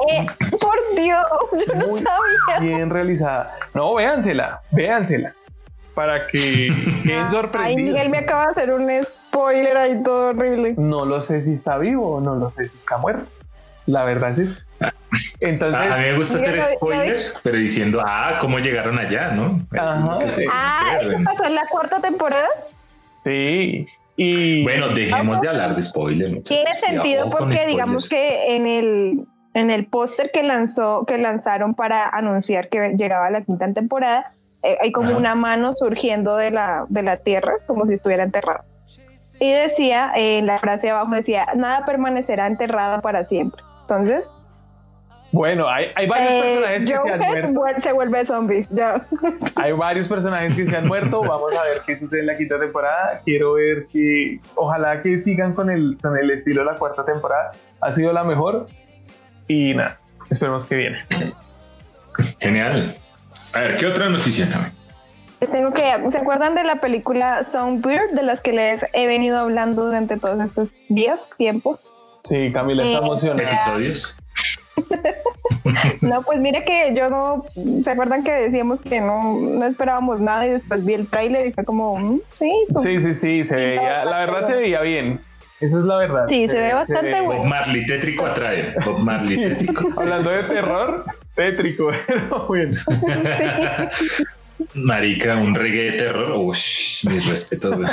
[0.08, 1.24] Eh, por Dios,
[1.66, 2.60] yo no sabía.
[2.60, 3.56] Bien realizada.
[3.74, 5.32] No, véansela, véansela.
[5.94, 7.76] Para que queden sorprendidos.
[7.76, 10.74] Ay, Miguel me acaba de hacer un spoiler ahí todo horrible.
[10.76, 13.26] No lo sé si está vivo o no lo sé si está muerto.
[13.86, 14.62] La verdad es eso.
[15.40, 19.60] Entonces, a mí me gusta hacer spoiler, pero diciendo, ah, cómo llegaron allá, ¿no?
[19.78, 22.48] ah, ¿eso pasó en la cuarta temporada?
[23.24, 23.86] Sí.
[24.16, 26.42] Y bueno, dejemos de hablar de spoiler.
[26.42, 32.08] Tiene sentido porque digamos que en el en el póster que lanzó que lanzaron para
[32.08, 34.32] anunciar que llegaba la quinta temporada
[34.62, 38.64] eh, hay como una mano surgiendo de la de la tierra como si estuviera enterrado
[39.40, 44.32] y decía en la frase de abajo decía nada permanecerá enterrado para siempre entonces
[45.30, 47.80] bueno, hay, hay varios eh, personajes que se han muerto.
[47.80, 49.06] Se vuelve zombie, ya.
[49.56, 51.20] Hay varios personajes que se han muerto.
[51.20, 53.20] Vamos a ver qué sucede en la quinta temporada.
[53.24, 57.50] Quiero ver que, ojalá que sigan con el, con el estilo de la cuarta temporada.
[57.80, 58.68] Ha sido la mejor.
[59.48, 59.98] Y nada,
[60.30, 60.98] esperemos que viene.
[62.40, 62.94] Genial.
[63.54, 64.72] A ver, ¿qué otra noticia también?
[65.40, 69.38] Les tengo que, ¿se acuerdan de la película Songbird de las que les he venido
[69.38, 71.94] hablando durante todos estos días, tiempos?
[72.24, 73.48] Sí, Camila está eh, emocionada.
[73.48, 74.18] Episodios.
[76.00, 77.44] no, pues mire que yo no,
[77.84, 81.52] ¿se acuerdan que decíamos que no, no esperábamos nada y después vi el tráiler y
[81.52, 85.20] fue como, mm, sí, sí, sí, sí, se veía, la verdad se veía bien.
[85.60, 86.24] Esa es la verdad.
[86.28, 87.42] Sí, se, ve bastante bueno.
[87.42, 88.76] Bob Marley, tétrico atrae.
[88.84, 89.88] Bob Marley, tétrico.
[90.00, 91.90] Hablando de terror, tétrico.
[92.48, 92.78] bueno.
[94.74, 96.32] Marica, un reggae de terror.
[96.32, 96.56] Uy,
[97.04, 97.74] mis respetos.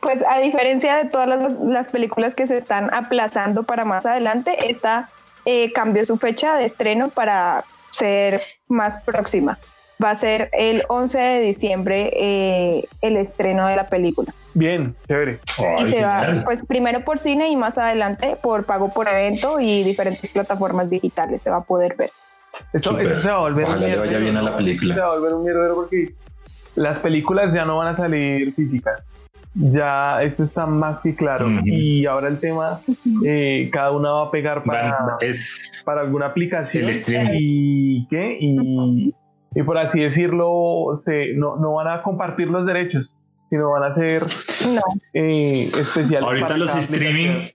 [0.00, 5.08] pues a diferencia de todas las, películas que se están aplazando para más adelante, esta
[5.44, 9.58] eh, cambió su fecha de estreno para ser más próxima.
[10.02, 14.34] Va a ser el 11 de diciembre eh, el estreno de la película.
[14.54, 15.38] Bien, chévere.
[15.78, 19.82] y se va, pues primero por cine y más adelante por pago por evento y
[19.82, 22.10] diferentes plataformas digitales se va a poder ver.
[22.72, 24.94] Esto, se va a volver un le vaya bien a la película.
[24.94, 26.14] Se va a volver un mierdero porque
[26.74, 29.02] las películas ya no van a salir físicas
[29.54, 31.48] ya esto está más que claro.
[31.64, 32.80] Y ahora el tema,
[33.24, 36.90] eh, cada una va a pegar para, es para alguna aplicación.
[37.34, 38.38] Y, ¿qué?
[38.40, 39.14] Y,
[39.54, 43.14] y, por así decirlo, se, no, no, van a compartir los derechos,
[43.50, 44.22] sino van a ser
[44.72, 44.80] no.
[45.14, 46.28] eh, especiales.
[46.28, 47.46] Ahorita los streaming.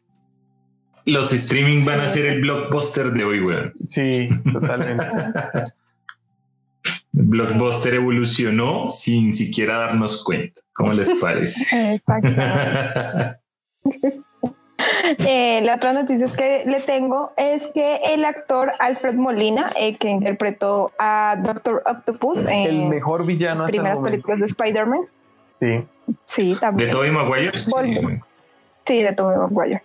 [1.06, 3.72] Los streaming van a ser el blockbuster de hoy, güey.
[3.88, 5.06] Sí, totalmente.
[7.14, 10.62] Blockbuster evolucionó sin siquiera darnos cuenta.
[10.74, 11.96] ¿Cómo les parece?
[11.96, 12.30] Exacto.
[15.20, 20.10] Eh, la otra noticia que le tengo es que el actor Alfred Molina, eh, que
[20.10, 25.02] interpretó a Doctor Octopus en el mejor villano las primeras películas de Spider-Man.
[25.60, 25.88] Sí.
[26.26, 26.90] Sí, también.
[26.90, 27.58] ¿De Tobey Maguire?
[27.58, 29.02] Sí.
[29.02, 29.84] de Tobey Maguire.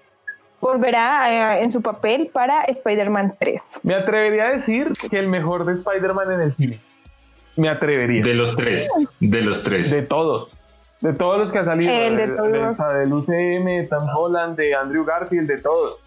[0.61, 3.81] Volverá eh, en su papel para Spider-Man 3.
[3.83, 6.79] Me atrevería a decir que el mejor de Spider-Man en el cine.
[7.57, 8.23] Me atrevería.
[8.23, 8.88] De los tres.
[9.21, 9.91] De los tres.
[9.91, 10.51] De todos.
[11.03, 11.93] De todos los que ha salido.
[11.93, 15.99] El de, del UCM, de Tom Holland, de Andrew Garfield, de todos.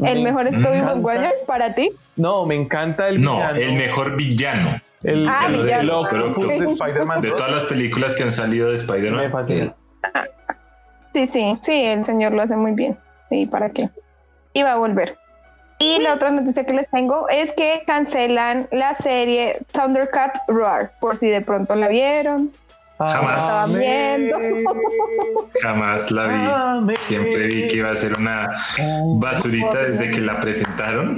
[0.00, 1.90] ¿El mejor es Tobey Maguire para ti?
[2.16, 4.80] No, me encanta el No, el mejor villano.
[5.02, 6.04] El, ah, villano.
[6.04, 7.20] De, Spider-Man.
[7.20, 9.24] De todas las películas que han salido de Spider-Man.
[9.24, 9.74] Me fascina.
[11.12, 12.96] Sí, sí, sí, el señor lo hace muy bien.
[13.30, 13.90] ¿Y para qué?
[14.54, 15.18] Iba a volver.
[15.78, 21.16] Y la otra noticia que les tengo es que cancelan la serie Thundercat Roar, por
[21.16, 22.52] si de pronto la vieron.
[22.98, 23.78] Jamás.
[23.78, 24.38] Viendo.
[25.60, 26.96] Jamás la vi.
[26.96, 28.56] Siempre vi que iba a ser una
[29.16, 31.16] basurita desde que la presentaron.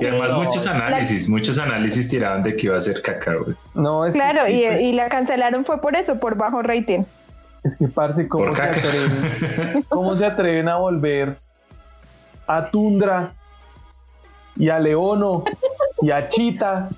[0.00, 3.46] y además muchos análisis, muchos análisis tiraban de que iba a ser cacao.
[3.74, 7.04] No, es claro, y, pues y, la cancelaron fue por eso, por bajo rating.
[7.64, 11.36] Es que parce, ¿cómo, se atreven, ¿cómo se atreven a volver
[12.46, 13.32] a Tundra
[14.56, 15.44] y a Leono
[16.00, 16.88] y a Chita,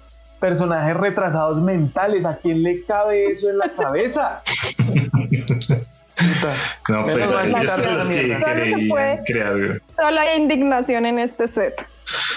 [0.40, 2.24] personajes retrasados mentales.
[2.24, 4.42] ¿A quién le cabe eso en la cabeza?
[6.88, 7.32] no, pues ellos
[7.92, 9.80] los que crear.
[9.90, 11.86] Solo hay indignación en este set.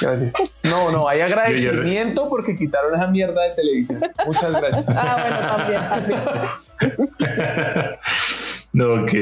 [0.01, 0.33] Gracias.
[0.63, 3.99] No, no, hay agradecimiento porque quitaron esa mierda de televisión.
[4.25, 4.85] Muchas gracias.
[4.89, 6.21] Ah, bueno, también, también.
[8.75, 9.13] Ok.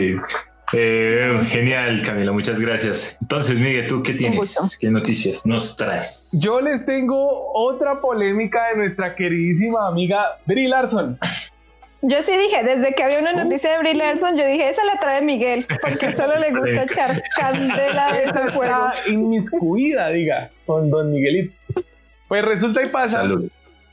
[0.74, 3.18] Eh, genial, Camila, muchas gracias.
[3.22, 4.78] Entonces, Miguel, ¿tú qué tienes?
[4.80, 6.38] ¿Qué noticias nos traes?
[6.42, 11.18] Yo les tengo otra polémica de nuestra queridísima amiga Brie Larson.
[12.04, 15.00] Yo sí dije, desde que había una noticia de Brie Larson, yo dije, esa la
[15.00, 18.90] trae Miguel, porque solo le gusta echar candela de ese juego.
[19.08, 21.54] inmiscuida, diga, con don Miguelito.
[22.28, 23.24] Pues resulta y pasa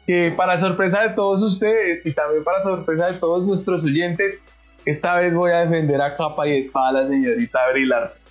[0.07, 4.43] que para sorpresa de todos ustedes y también para sorpresa de todos nuestros oyentes,
[4.90, 8.22] esta vez voy a defender a capa y espada a la señorita Brie Larson.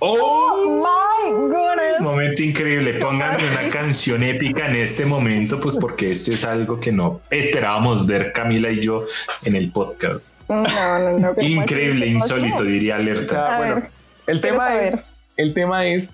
[0.00, 2.00] Oh, my goodness.
[2.00, 2.94] Momento increíble.
[2.94, 8.06] Pónganme una canción épica en este momento, pues porque esto es algo que no esperábamos
[8.06, 9.06] ver Camila y yo
[9.42, 10.20] en el podcast.
[10.48, 11.34] No, no, no.
[11.40, 13.56] Increíble, insólito, diría alerta.
[13.56, 13.82] bueno,
[14.26, 14.98] el tema es,
[15.36, 16.12] el tema es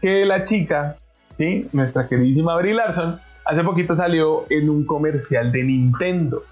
[0.00, 0.96] que la chica,
[1.36, 1.68] ¿sí?
[1.72, 6.42] nuestra queridísima Brie Larson, hace poquito salió en un comercial de Nintendo.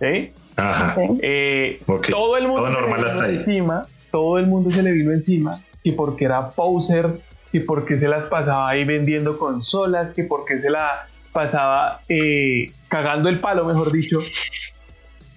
[0.00, 0.32] ¿sí?
[0.56, 0.96] Ajá.
[1.22, 5.92] Eh, todo el mundo normal hasta encima todo el mundo se le vino encima, que
[5.92, 7.10] porque era poser,
[7.52, 13.28] que porque se las pasaba ahí vendiendo consolas, que porque se la pasaba eh, cagando
[13.28, 14.18] el palo, mejor dicho.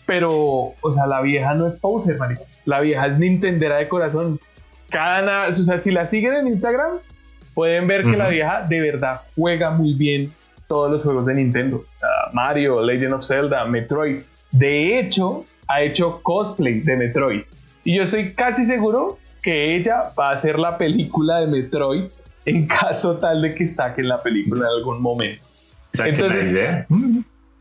[0.05, 2.43] Pero, o sea, la vieja no es poser, marico.
[2.65, 4.39] La vieja es Nintendera de corazón.
[4.89, 6.97] Cada, o sea, si la siguen en Instagram,
[7.53, 10.31] pueden ver que la vieja de verdad juega muy bien
[10.67, 11.83] todos los juegos de Nintendo.
[12.33, 14.21] Mario, Legend of Zelda, Metroid.
[14.53, 17.41] De hecho, ha hecho cosplay de Metroid.
[17.83, 22.05] Y yo estoy casi seguro que ella va a hacer la película de Metroid
[22.45, 25.45] en caso tal de que saquen la película en algún momento.
[25.99, 26.87] Entonces, la idea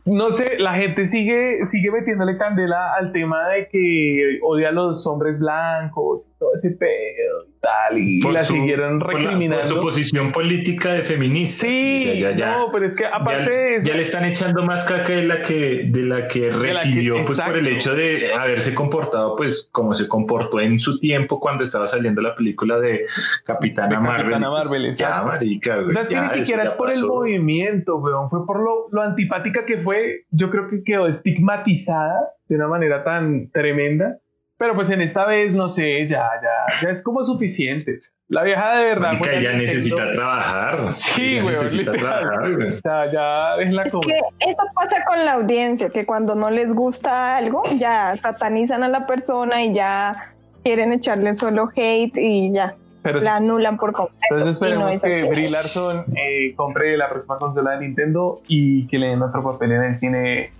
[0.04, 5.06] no sé, la gente sigue, sigue metiéndole candela al tema de que odia a los
[5.06, 9.62] hombres blancos y todo ese pedo tal, y, la siguieron recriminando.
[9.62, 11.66] Por, su posición política de feminista.
[11.66, 13.88] Sí, ya, no, pero es que aparte de eso.
[13.88, 17.56] Ya le están echando más caca de la que, de la que recibió, pues por
[17.56, 22.20] el hecho de haberse comportado, pues como se comportó en su tiempo cuando estaba saliendo
[22.20, 23.04] la película de
[23.44, 24.32] Capitana Marvel.
[24.32, 28.44] Capitana pues, Marvel, ya, marica, es que ni siquiera es por el movimiento, weón, fue
[28.44, 33.50] por lo, lo antipática que fue yo creo que quedó estigmatizada de una manera tan
[33.50, 34.18] tremenda.
[34.62, 37.98] Pero pues en esta vez, no sé, ya, ya, ya es como suficiente.
[38.28, 39.10] La vieja de verdad.
[39.20, 40.92] que ya necesita trabajar.
[40.92, 41.52] Sí, güey.
[41.52, 42.44] Necesita trabajar.
[42.44, 44.14] O sea, ya es la cosa.
[44.38, 49.04] eso pasa con la audiencia, que cuando no les gusta algo, ya satanizan a la
[49.08, 54.20] persona y ya quieren echarle solo hate y ya la anulan por completo.
[54.30, 59.08] Entonces esperemos que Brie Larson eh, compre la próxima consola de Nintendo y que le
[59.08, 60.52] den otro papel en el cine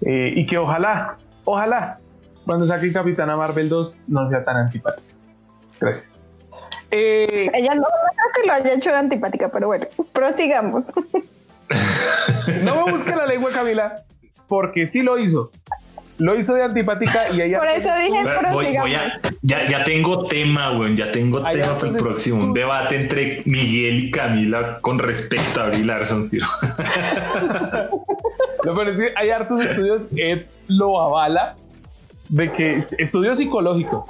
[0.00, 1.98] eh, y que ojalá, ojalá,
[2.44, 5.14] cuando saque Capitana Marvel 2 no sea tan antipática.
[5.80, 6.26] Gracias.
[6.90, 10.92] Eh, Ella no, creo que lo haya hecho antipática, pero bueno, prosigamos.
[12.62, 14.02] no me busque la lengua, Camila,
[14.46, 15.50] porque sí lo hizo
[16.22, 17.58] lo hizo de antipática y ella.
[17.58, 21.88] Por eso dije, voy, voy a, ya, ya tengo tema, güey, ya tengo tema para
[21.88, 22.44] el próximo.
[22.44, 26.44] Un debate entre Miguel y Camila con respecto a Brie Larson, tío.
[28.64, 31.56] Lo es que hay hartos estudios, Ed lo avala,
[32.32, 34.06] de que estudios psicológicos,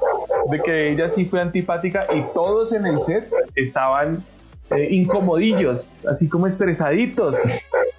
[0.49, 4.23] de que ella sí fue antipática y todos en el set estaban
[4.71, 7.37] eh, incomodillos, así como estresaditos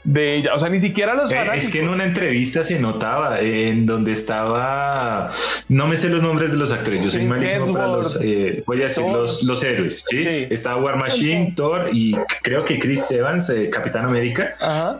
[0.03, 0.55] de ella.
[0.55, 4.11] O sea, ni siquiera los eh, Es que en una entrevista se notaba en donde
[4.11, 5.29] estaba.
[5.69, 7.03] No me sé los nombres de los actores.
[7.03, 8.19] Yo soy malísimo para los.
[8.21, 10.03] Eh, voy a decir los, los héroes.
[10.07, 10.25] ¿sí?
[10.49, 14.55] Estaba War Machine, Thor y creo que Chris Evans, eh, Capitán América.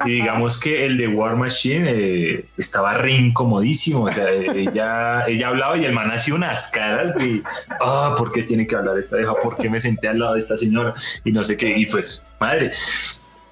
[0.05, 4.03] Y digamos que el de War Machine estaba re incomodísimo.
[4.05, 7.41] O sea, ella, ella hablaba y el man hacía unas caras de.
[7.81, 9.33] Ah, ¿por qué tiene que hablar esta vieja?
[9.41, 10.93] ¿Por qué me senté al lado de esta señora?
[11.23, 11.62] Y no sé qué.
[11.63, 12.71] Y pues, madre.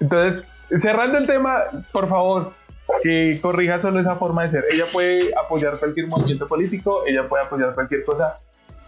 [0.00, 0.44] Entonces,
[0.80, 2.52] cerrando el tema, por favor,
[3.02, 4.64] que corrija solo esa forma de ser.
[4.70, 8.36] Ella puede apoyar cualquier movimiento político, ella puede apoyar cualquier cosa,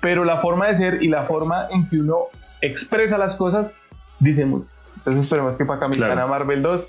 [0.01, 2.27] pero la forma de ser y la forma en que uno
[2.61, 3.73] expresa las cosas
[4.21, 4.67] dice mucho.
[4.97, 6.81] Entonces esperemos que para Capitana Marvel 2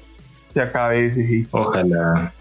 [0.54, 1.48] se acabe ese hit.
[1.52, 2.34] Ojalá.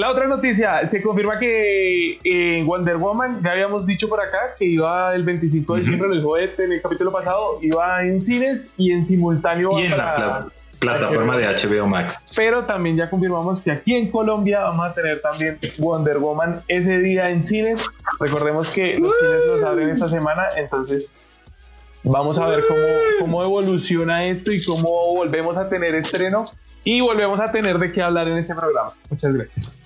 [0.00, 4.64] La otra noticia, se confirma que en Wonder Woman, ya habíamos dicho por acá que
[4.64, 6.64] iba el 25 de diciembre, uh -huh.
[6.64, 10.46] en el capítulo pasado, iba en cines y en simultáneo y en la,
[10.78, 12.32] plataforma de HBO Max.
[12.34, 16.96] Pero también ya confirmamos que aquí en Colombia vamos a tener también Wonder Woman ese
[17.00, 17.84] día en cines.
[18.18, 21.12] Recordemos que los cines los abren esta semana, entonces
[22.04, 22.86] vamos a ver cómo,
[23.18, 26.44] cómo evoluciona esto y cómo volvemos a tener estreno
[26.84, 28.92] y volvemos a tener de qué hablar en este programa.
[29.08, 29.76] Muchas gracias.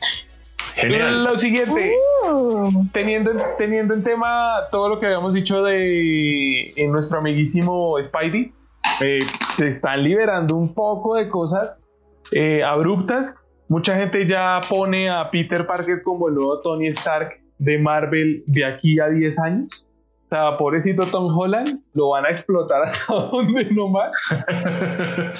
[0.76, 1.24] Genial.
[1.24, 1.92] Lo siguiente,
[2.28, 2.86] uh.
[2.92, 8.52] teniendo, teniendo en tema todo lo que habíamos dicho de en nuestro amiguísimo Spidey,
[9.00, 9.20] eh,
[9.54, 11.80] se están liberando un poco de cosas
[12.32, 13.36] eh, abruptas.
[13.68, 18.64] Mucha gente ya pone a Peter Parker como el nuevo Tony Stark de Marvel de
[18.64, 19.86] aquí a 10 años.
[20.34, 24.10] O sea, pobrecito Tom Holland, lo van a explotar hasta donde nomás.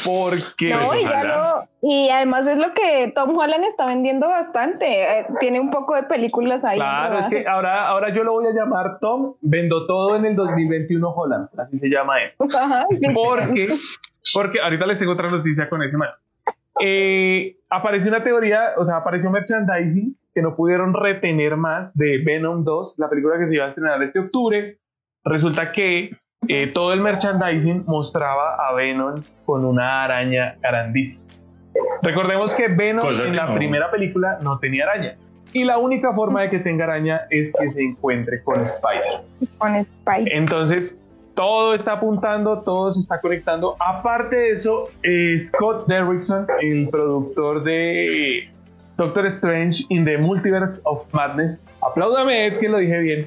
[0.07, 0.69] Porque.
[0.69, 4.87] No, y, ya no, y además es lo que Tom Holland está vendiendo bastante.
[4.87, 6.79] Eh, tiene un poco de películas ahí.
[6.79, 10.37] Claro, es que ahora, ahora yo lo voy a llamar Tom, vendo todo en el
[10.37, 12.31] 2021 Holland, así se llama él.
[12.39, 13.69] porque,
[14.33, 16.11] porque ahorita les tengo otra noticia con ese man.
[16.81, 22.63] Eh, apareció una teoría, o sea, apareció merchandising que no pudieron retener más de Venom
[22.65, 24.79] 2, la película que se iba a estrenar este octubre.
[25.25, 26.11] Resulta que
[26.49, 31.25] eh, todo el merchandising mostraba a Venom con una araña grandísima.
[32.03, 35.17] Recordemos que Venom en la primera película no tenía araña.
[35.53, 39.23] Y la única forma de que tenga araña es que se encuentre con Spider.
[39.59, 40.33] Con Spider.
[40.33, 40.99] Entonces,
[41.35, 43.77] todo está apuntando, todo se está conectando.
[43.79, 48.49] Aparte de eso, eh, Scott Derrickson, el productor de
[48.97, 53.27] Doctor Strange in the Multiverse of Madness, apláudame Ed que lo dije bien.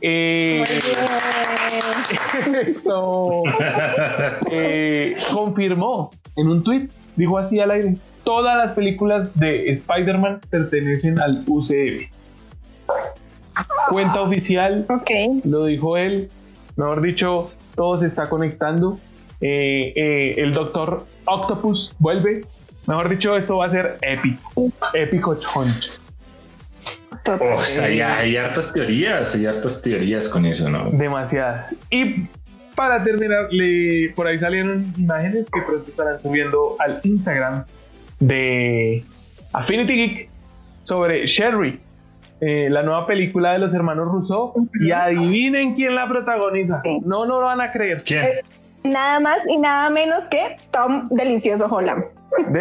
[0.00, 0.64] Eh,
[4.50, 11.18] eh, confirmó en un tweet, dijo así al aire, todas las películas de Spider-Man pertenecen
[11.18, 12.10] al UCM.
[13.88, 15.40] Cuenta oficial, okay.
[15.44, 16.30] lo dijo él,
[16.78, 19.00] Mejor dicho, todo se está conectando.
[19.40, 22.42] Eh, el Doctor Octopus vuelve.
[22.86, 24.70] Mejor dicho, esto va a ser épico.
[24.94, 25.94] Épico choncho.
[27.40, 30.90] O sea, hay, hartas teorías, hay hartas teorías con eso, ¿no?
[30.90, 31.76] Demasiadas.
[31.90, 32.26] Y
[32.74, 33.48] para terminar,
[34.14, 37.64] por ahí salieron imágenes que pronto estarán subiendo al Instagram
[38.20, 39.04] de
[39.52, 40.28] Affinity Geek
[40.84, 41.80] sobre Sherry,
[42.40, 46.80] eh, la nueva película de los hermanos Rousseau y adivinen quién la protagoniza.
[47.04, 48.02] No, no lo van a creer.
[48.04, 48.24] ¿Quién?
[48.24, 48.40] Eh,
[48.82, 52.04] nada más y nada menos que Tom Delicioso Holland.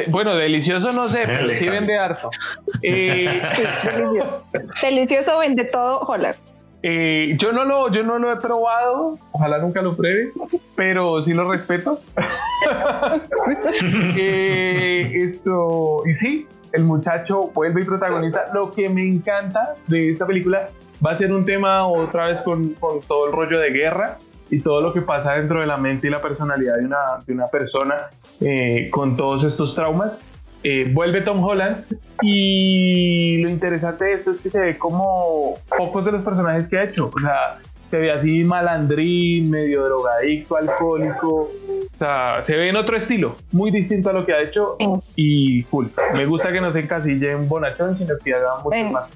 [0.09, 2.29] bueno, delicioso no sé, pero sí vende harto.
[2.83, 3.41] Eh,
[3.83, 4.43] delicioso.
[4.81, 5.39] delicioso.
[5.39, 6.35] vende todo Holland.
[6.83, 10.31] yo, no lo, yo no lo he probado, ojalá nunca lo pruebe,
[10.75, 11.99] pero sí lo respeto.
[14.17, 18.45] esto, y sí, el muchacho vuelve y protagoniza.
[18.53, 20.69] Lo que me encanta de esta película
[21.05, 24.17] va a ser un tema otra vez con, con todo el rollo de guerra
[24.49, 27.33] y todo lo que pasa dentro de la mente y la personalidad de una, de
[27.33, 28.09] una persona
[28.41, 30.21] eh, con todos estos traumas.
[30.63, 31.85] Eh, vuelve Tom Holland
[32.21, 36.79] y lo interesante de esto es que se ve como pocos de los personajes que
[36.79, 37.11] ha hecho.
[37.15, 41.51] O sea, se ve así malandrín, medio drogadicto, alcohólico.
[41.95, 44.77] O sea, se ve en otro estilo, muy distinto a lo que ha hecho
[45.15, 45.89] y cool.
[46.15, 49.09] Me gusta que no se encasille en bonachón, sino que haga mucho más.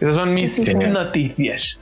[0.00, 0.58] Esas son mis
[0.88, 1.78] noticias.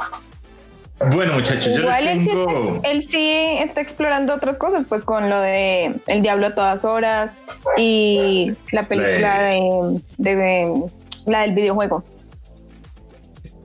[1.12, 2.80] Bueno, muchachos, yo les tengo...
[2.84, 3.30] él sí
[3.61, 7.34] está explorando otras cosas, pues con lo de El Diablo a todas horas
[7.76, 10.84] y la película de, de
[11.26, 12.05] la del videojuego.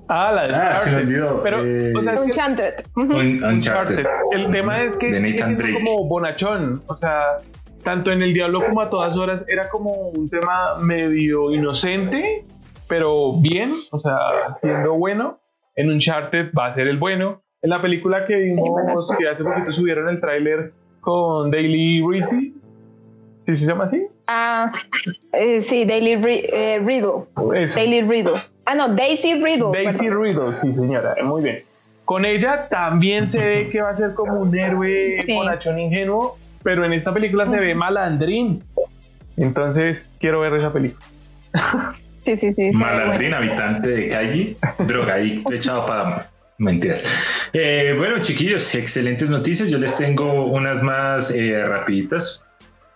[0.08, 1.40] Ah, la de ah, se me olvidó.
[1.44, 2.74] Pero, eh, o sea, es Uncharted.
[2.96, 4.06] Uncharted.
[4.32, 6.82] El tema es que es como bonachón.
[6.88, 7.38] O sea,
[7.84, 12.44] tanto en El Diablo como a todas horas era como un tema medio inocente,
[12.88, 14.18] pero bien, o sea,
[14.62, 15.39] siendo bueno.
[15.80, 17.42] En Uncharted va a ser el bueno.
[17.62, 18.70] En la película que vimos,
[19.18, 22.52] que hace poquito subieron el tráiler con Daily Reese,
[23.46, 24.06] ¿sí se llama así?
[24.28, 24.72] Ah,
[25.32, 26.22] eh, sí, Daily
[26.52, 27.28] eh, Riddle.
[27.74, 28.42] Daily Riddle.
[28.66, 29.72] Ah, no, Daisy Riddle.
[29.72, 31.64] Daisy Riddle, sí, señora, muy bien.
[32.04, 35.40] Con ella también se ve que va a ser como un héroe sí.
[35.78, 38.62] ingenuo, pero en esta película se ve malandrín.
[39.38, 41.06] Entonces, quiero ver esa película.
[42.26, 42.72] Sí, sí, sí.
[42.72, 47.04] Malandrín, habitante de calle, drogadicto, echado para mentiras.
[47.54, 49.70] Eh, bueno, chiquillos, excelentes noticias.
[49.70, 52.46] Yo les tengo unas más eh, rapiditas.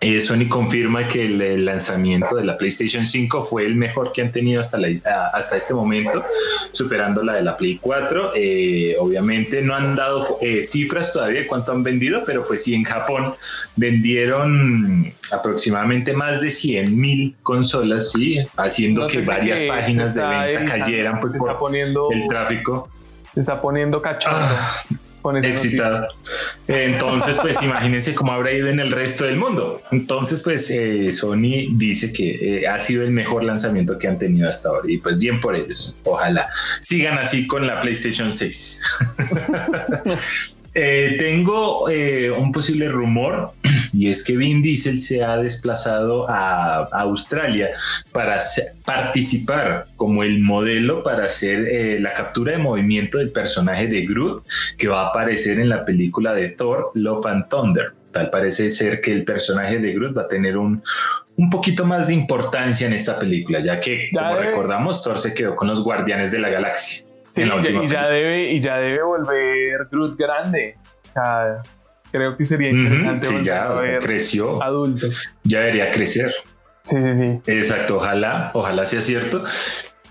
[0.03, 4.33] Eh, Sony confirma que el, lanzamiento de la PlayStation 5 fue el mejor que han
[4.33, 4.89] tenido hasta, la,
[5.33, 6.25] hasta este momento,
[6.73, 8.33] superando la de la Play 4.
[8.35, 12.75] Eh, obviamente no han dado eh, cifras todavía de cuánto han vendido, pero pues sí
[12.75, 13.35] en Japón
[13.77, 21.21] vendieron aproximadamente más de 100 mil consolas, sí, haciendo que varias páginas de venta cayeran
[21.21, 22.89] pues, por poniendo, el tráfico.
[23.33, 24.37] Se está poniendo cachondo.
[24.37, 24.83] Ah,
[25.43, 26.07] excitado.
[26.67, 29.81] Entonces, pues imagínense cómo habrá ido en el resto del mundo.
[29.91, 34.49] Entonces, pues eh, Sony dice que eh, ha sido el mejor lanzamiento que han tenido
[34.49, 35.95] hasta ahora y pues bien por ellos.
[36.03, 36.49] Ojalá
[36.81, 38.81] sigan así con la PlayStation 6.
[40.75, 43.53] Eh, tengo un posible rumor
[43.93, 47.69] y es que Vin Diesel se ha desplazado a, Australia
[48.11, 48.37] para
[48.85, 54.45] participar como el modelo para hacer eh, la captura de movimiento del personaje de Groot
[54.77, 57.93] que va a aparecer en la película de Thor, Love and Thunder.
[58.11, 60.83] Tal parece ser que el personaje de Groot va a tener un,
[61.35, 65.55] un poquito más de importancia en esta película, ya que, como recordamos, Thor se quedó
[65.55, 67.05] con los Guardianes de la Galaxia.
[67.35, 70.77] Sí, y, ya debe, y ya debe volver Groot grande.
[71.09, 71.61] O sea,
[72.11, 73.27] creo que sería interesante.
[73.27, 74.61] sí, ya creció.
[74.61, 75.07] Adulto.
[75.43, 76.33] Ya debería crecer.
[76.83, 77.41] Sí, sí, sí.
[77.47, 79.43] Exacto, ojalá, ojalá sea cierto.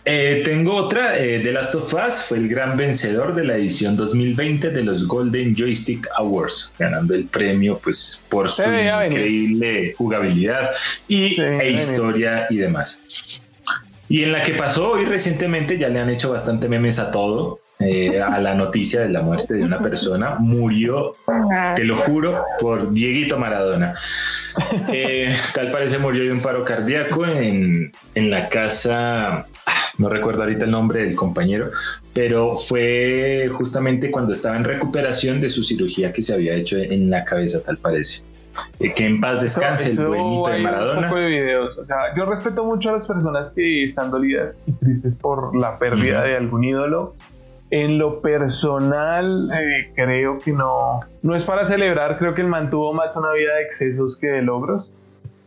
[0.05, 3.97] Eh, tengo otra, eh, The Last of Us fue el gran vencedor de la edición
[3.97, 10.71] 2020 de los Golden Joystick Awards, ganando el premio pues por su increíble jugabilidad
[11.07, 13.01] y, e historia y demás.
[14.13, 17.61] Y en la que pasó hoy recientemente, ya le han hecho bastante memes a todo,
[17.79, 21.17] eh, a la noticia de la muerte de una persona, murió,
[21.75, 23.95] te lo juro, por Dieguito Maradona.
[24.93, 29.47] Eh, tal parece murió de un paro cardíaco en, en la casa, ah,
[29.97, 31.71] no recuerdo ahorita el nombre del compañero,
[32.13, 37.09] pero fue justamente cuando estaba en recuperación de su cirugía que se había hecho en
[37.09, 38.25] la cabeza, tal parece.
[38.81, 41.11] Eh, que en paz descanse el buenito de Maradona.
[42.17, 46.37] yo respeto mucho a las personas que están dolidas y tristes por la pérdida de
[46.37, 47.15] algún ídolo.
[47.71, 52.93] En lo personal, eh, creo que no, no es para celebrar, creo que él mantuvo
[52.93, 54.91] más una vida de excesos que de logros.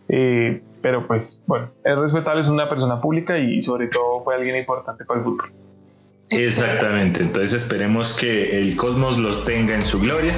[0.09, 4.55] Eh, pero pues, bueno, es respetable, es una persona pública y sobre todo fue alguien
[4.55, 5.51] importante para el fútbol.
[6.29, 10.33] Exactamente, entonces esperemos que el cosmos los tenga en su gloria.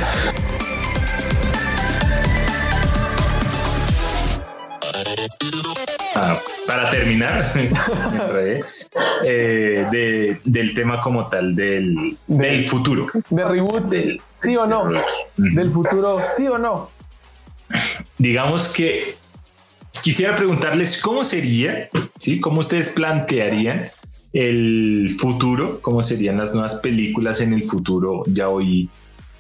[6.78, 7.54] Para terminar,
[9.24, 13.08] eh, del tema como tal, del, del futuro.
[13.32, 13.92] De reboot,
[14.36, 14.88] sí o no.
[15.38, 16.92] Del futuro, sí o no.
[18.20, 19.16] Digamos que
[20.04, 22.40] quisiera preguntarles cómo sería, ¿sí?
[22.40, 23.90] ¿Cómo ustedes plantearían
[24.32, 25.82] el futuro?
[25.82, 28.88] ¿Cómo serían las nuevas películas en el futuro ya hoy,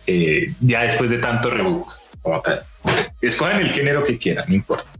[0.08, 1.88] eh, ya después de tanto reboot?
[3.22, 4.97] Escogen el género que quieran, no importa.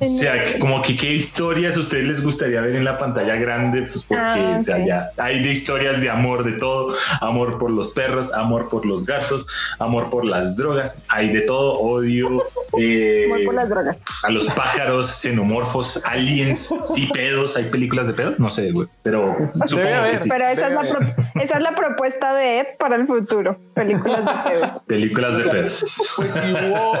[0.00, 3.82] O sea, como que qué historias a ustedes les gustaría ver en la pantalla grande,
[3.82, 7.70] pues porque ah, o sea, ya hay de historias de amor de todo, amor por
[7.70, 9.46] los perros, amor por los gatos,
[9.78, 12.44] amor por las drogas, hay de todo, odio,
[12.80, 13.98] eh, amor por las drogas.
[14.22, 19.36] a los pájaros, xenomorfos, aliens, sí pedos, hay películas de pedos, no sé, güey, pero
[19.66, 20.28] supongo que sí.
[20.28, 24.50] Pero esa es, la esa es la propuesta de Ed para el futuro, películas de
[24.50, 24.80] pedos.
[24.86, 26.12] Películas de pedos.
[26.16, 26.28] Pues,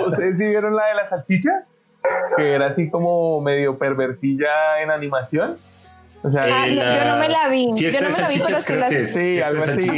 [0.06, 1.64] ¿ustedes sí vieron la de la salchicha?
[2.36, 5.56] Que era así como medio perversilla en animación.
[6.22, 7.72] O sea, ah, yo no me la vi.
[7.76, 9.88] yo no me la vi, pero sí la Sí, algo así.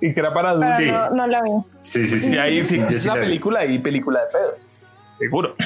[0.00, 0.76] Y que era para adultos.
[0.76, 0.90] Sí.
[1.16, 1.50] No, la vi.
[1.82, 2.34] Sí, sí, sí.
[2.34, 4.66] Y ahí sí, es una película y película de pedos.
[5.18, 5.54] Seguro.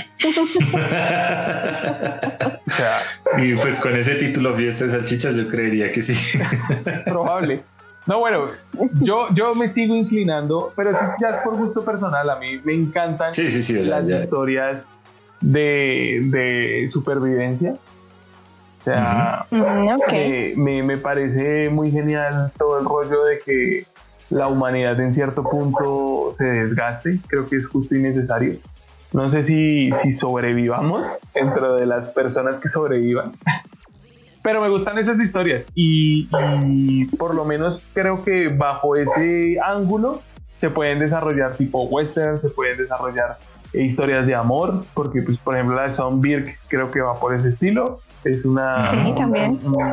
[2.67, 2.99] o sea,
[3.39, 6.13] y pues con ese título Fiesta de Salchichas, yo creería que sí.
[6.85, 7.63] Es probable.
[8.07, 8.47] No, bueno,
[9.01, 12.31] yo, yo me sigo inclinando, pero eso ya es por gusto personal.
[12.31, 14.89] A mí me encantan sí, sí, sí, las historias
[15.41, 17.75] de, supervivencia.
[18.81, 23.87] O sea, mm, me, parece muy genial todo el rollo de que
[24.31, 27.19] la humanidad en cierto punto se desgaste.
[27.27, 28.57] Creo que es justo y necesario.
[29.13, 33.33] No sé si, si sobrevivamos dentro de las personas que sobrevivan.
[34.43, 36.29] Pero me gustan esas historias y,
[36.65, 40.23] y, por lo menos creo que bajo ese ángulo
[40.59, 43.39] se pueden desarrollar tipo western, se pueden desarrollar
[43.73, 47.15] e historias de amor, porque pues por ejemplo la de Son Birk creo que va
[47.15, 48.01] por ese estilo.
[48.25, 48.87] Es una,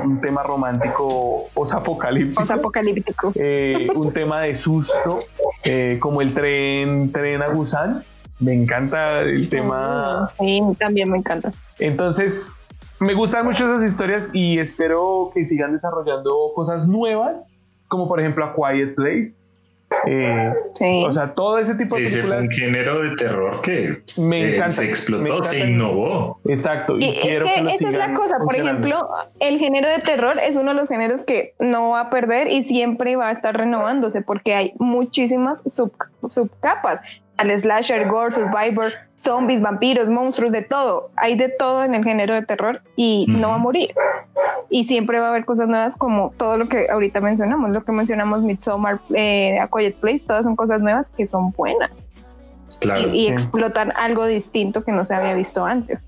[0.04, 2.42] Un, tema romántico posapocalíptico.
[2.42, 3.32] Posapocalíptico.
[3.36, 5.20] Eh, un tema de susto,
[5.64, 8.02] eh, como el tren, tren a Busan.
[8.40, 10.30] Me encanta el tema.
[10.40, 11.54] Sí, también me encanta.
[11.80, 12.58] Entonces,
[13.00, 17.52] me gustan mucho esas historias y espero que sigan desarrollando cosas nuevas,
[17.88, 19.38] como por ejemplo A Quiet Place,
[20.08, 20.54] eh,
[21.08, 22.38] o sea, todo ese tipo de ese películas.
[22.38, 26.40] fue un género de terror que me se explotó, se innovó.
[26.46, 26.98] Exacto.
[27.00, 28.38] Y, quiero es que, esa es la cosa.
[28.44, 32.10] Por ejemplo, el género de terror es uno de los géneros que no va a
[32.10, 35.64] perder y siempre va a estar renovándose porque hay muchísimas
[36.28, 37.02] subcapas
[37.38, 41.12] al slasher, gore, survivor, zombies, vampiros, monstruos, de todo.
[41.16, 43.94] Hay de todo en el género de terror y no va a morir.
[44.70, 47.92] Y siempre va a haber cosas nuevas como todo lo que ahorita mencionamos, lo que
[47.92, 52.08] mencionamos Midsommar, eh, A Quiet Place, todas son cosas nuevas que son buenas.
[52.80, 53.14] Claro.
[53.14, 56.08] Y, explotan algo distinto que no se había visto antes.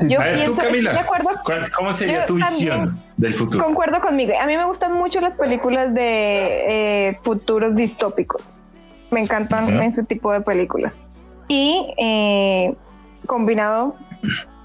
[0.00, 1.30] Yo pienso, tú, Camila, de acuerdo,
[1.76, 3.64] ¿cómo sería tu visión del futuro?
[3.64, 4.32] Concuerdo conmigo.
[4.40, 8.54] A mí me gustan mucho las películas de eh, futuros distópicos.
[9.10, 11.00] Me encantan ese tipo de películas.
[11.48, 12.74] Y eh,
[13.26, 13.96] combinado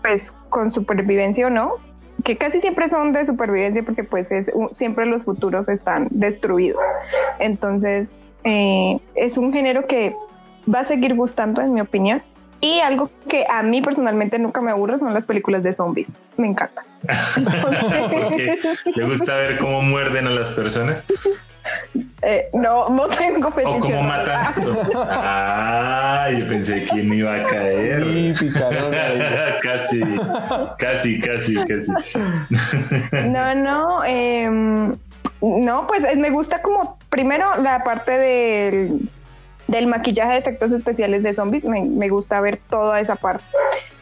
[0.02, 1.76] pues con supervivencia o no,
[2.24, 6.82] que casi siempre son de supervivencia porque pues es, siempre los futuros están destruidos.
[7.40, 10.16] Entonces eh, es un género que
[10.74, 12.22] va a seguir gustando en mi opinión
[12.62, 16.14] Y algo que a mí personalmente nunca me aburre son las películas de zombies.
[16.38, 16.86] Me encanta.
[18.96, 21.04] ¿Le gusta ver cómo muerden a las personas?
[22.22, 23.96] Eh, no, no tengo fetiche.
[23.96, 24.02] O
[25.10, 28.34] ah, yo pensé que me iba a caer.
[29.62, 30.02] casi,
[30.78, 31.92] casi, casi, casi.
[33.30, 34.06] no, no.
[34.06, 34.98] Em,
[35.42, 39.10] no, pues me gusta como primero la parte del,
[39.68, 41.66] del maquillaje de efectos especiales de zombies.
[41.66, 43.44] Me, gusta ver toda esa parte.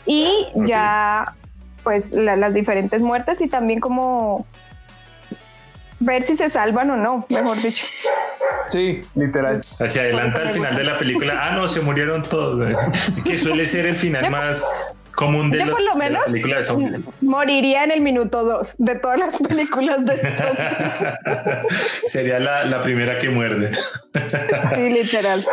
[0.06, 1.36] Y ya,
[1.84, 4.46] pues las diferentes muertes y también como
[6.02, 7.86] ver si se salvan o no, mejor dicho.
[8.68, 9.58] Sí, literal.
[9.58, 12.74] Hacia adelante al final de la película, ah, no, se murieron todos.
[13.26, 17.92] Que suele ser el final más común de, yo por lo menos de Moriría en
[17.92, 20.22] el minuto dos de todas las películas de
[22.06, 23.72] Sería la, la, primera que muerde.
[24.76, 25.46] sí, literal.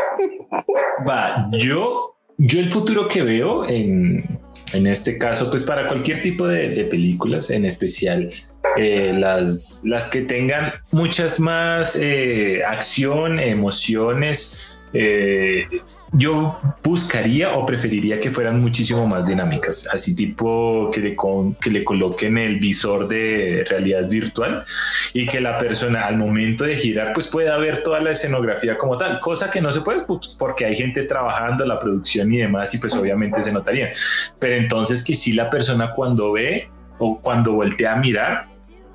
[1.09, 4.39] Va, yo, yo el futuro que veo en,
[4.73, 8.31] en este caso, pues para cualquier tipo de, de películas, en especial
[8.77, 14.79] eh, las, las que tengan muchas más eh, acción, emociones.
[14.93, 15.67] Eh,
[16.13, 21.17] yo buscaría o preferiría que fueran muchísimo más dinámicas, así tipo que le,
[21.61, 24.65] que le coloquen el visor de realidad virtual
[25.13, 28.97] y que la persona al momento de girar pues pueda ver toda la escenografía como
[28.97, 32.73] tal, cosa que no se puede pues, porque hay gente trabajando la producción y demás
[32.75, 33.93] y pues obviamente se notaría,
[34.39, 38.47] pero entonces que si la persona cuando ve o cuando voltea a mirar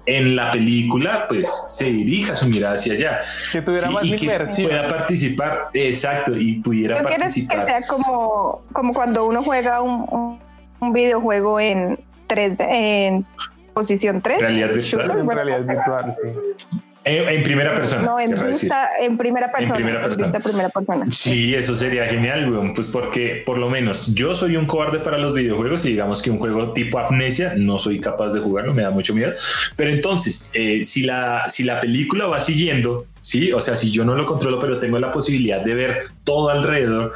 [0.05, 3.21] en la película, pues se dirija su mirada hacia allá.
[3.51, 4.27] Que tuviera más y Que
[4.63, 7.59] pueda participar, exacto, y pudiera ¿Tú participar.
[7.59, 10.39] que sea como, como cuando uno juega un,
[10.79, 13.25] un, videojuego en 3D, en
[13.73, 14.39] posición 3.
[14.39, 15.11] Realidad virtual.
[15.11, 16.82] En realidad virtual, sí.
[17.05, 18.03] En, primera persona.
[18.03, 19.77] No, en, vista, en primera persona.
[19.77, 20.39] En primera persona.
[20.39, 21.05] primera persona.
[21.11, 22.73] Sí, eso sería genial, weón.
[22.73, 26.31] Pues porque por lo menos yo soy un cobarde para los videojuegos y digamos que
[26.31, 29.33] un juego tipo Amnesia no soy capaz de jugarlo, me da mucho miedo.
[29.75, 34.05] Pero entonces, eh, si, la, si la película va siguiendo, sí, o sea, si yo
[34.05, 37.13] no lo controlo, pero tengo la posibilidad de ver todo alrededor,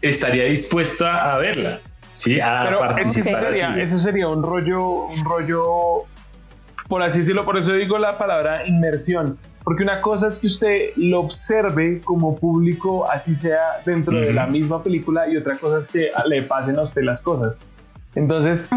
[0.00, 1.80] estaría dispuesto a, verla.
[2.12, 3.46] Sí, a participar.
[3.46, 6.06] Eso sería, eso sería un rollo, un rollo
[6.88, 10.90] por así decirlo, por eso digo la palabra inmersión, porque una cosa es que usted
[10.96, 15.88] lo observe como público, así sea dentro de la misma película, y otra cosa es
[15.88, 17.58] que le pasen a usted las cosas.
[18.14, 18.68] Entonces,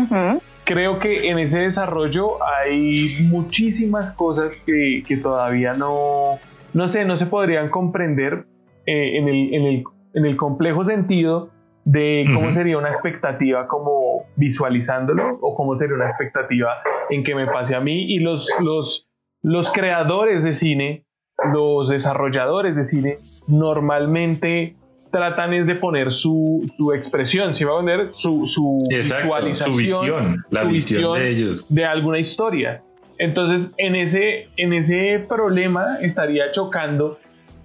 [0.63, 6.39] creo que en ese desarrollo hay muchísimas cosas que, todavía no,
[6.73, 8.45] no sé, no se podrían comprender
[8.85, 9.83] eh, en, el, en, el,
[10.13, 11.51] en el complejo sentido
[11.87, 17.47] de cómo sería una expectativa como visualizándolo o cómo sería una expectativa en que me
[17.47, 19.07] pase a mí y los, los,
[19.41, 21.05] los creadores de cine,
[21.53, 23.17] los desarrolladores de cine
[23.47, 24.75] normalmente
[25.13, 29.77] tratan es de poner su, su expresión, si va a poner su, su visualización, su
[29.77, 31.73] visión, la visión, de ellos.
[31.73, 32.83] De alguna historia.
[33.17, 37.17] Entonces, en ese, en ese problema estaría chocando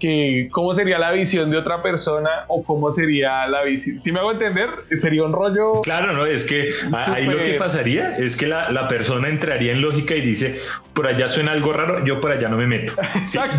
[0.02, 4.02] que cómo sería la visión de otra persona o cómo sería la visión.
[4.02, 5.80] Si me hago entender, sería un rollo.
[5.82, 9.80] Claro, no, es que ahí lo que pasaría es que la, la, persona entraría en
[9.80, 10.56] lógica y dice:
[10.92, 12.94] por allá suena algo raro, yo por allá no me meto.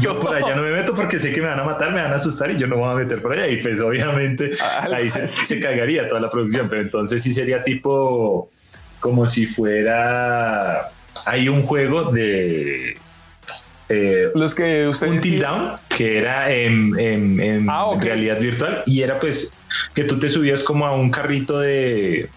[0.02, 2.12] yo por allá no me meto porque sé que me van a matar, me van
[2.12, 3.48] a asustar y yo no me voy a meter por allá.
[3.48, 4.52] Y pues obviamente
[4.92, 8.50] ahí se, se cagaría toda la producción, pero entonces sí sería tipo
[9.00, 10.90] como si fuera.
[11.26, 12.98] Hay un juego de
[13.90, 19.56] eh, los que Until Down, que era en, ah, realidad virtual y era pues
[19.94, 22.30] que tú te subías como a un carrito de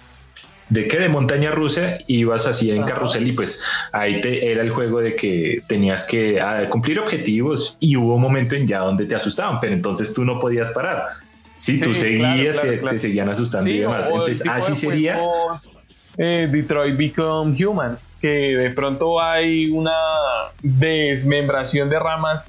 [0.68, 4.62] de qué de montaña rusa y ibas así en carrusel y pues ahí te era
[4.62, 8.80] el juego de que tenías que ah, cumplir objetivos y hubo un momento en ya
[8.80, 11.08] donde te asustaban pero entonces tú no podías parar.
[11.56, 14.10] Si tú seguías te, seguían asustando y demás.
[14.10, 15.20] entonces así sería
[16.18, 19.92] eh, Detroit Become Human que de pronto hay una
[20.62, 22.44] desmembración de ramas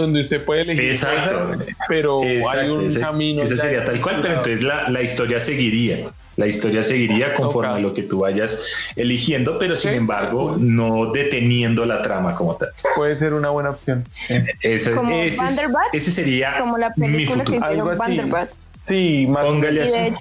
[0.00, 1.64] donde usted puede elegir Exacto.
[1.88, 3.42] pero hay un camino.
[3.42, 6.10] Ese sería tal cual, pero entonces la, la historia seguiría.
[6.36, 8.64] La historia seguiría conforme a lo que tú vayas
[8.96, 12.70] eligiendo, pero sin embargo, no deteniendo la trama como tal.
[12.96, 14.04] Puede ser una buena opción.
[14.62, 15.44] Ese, como ese,
[15.92, 18.48] ese sería como la película que hicieron
[18.84, 20.14] Sí, más Póngale así.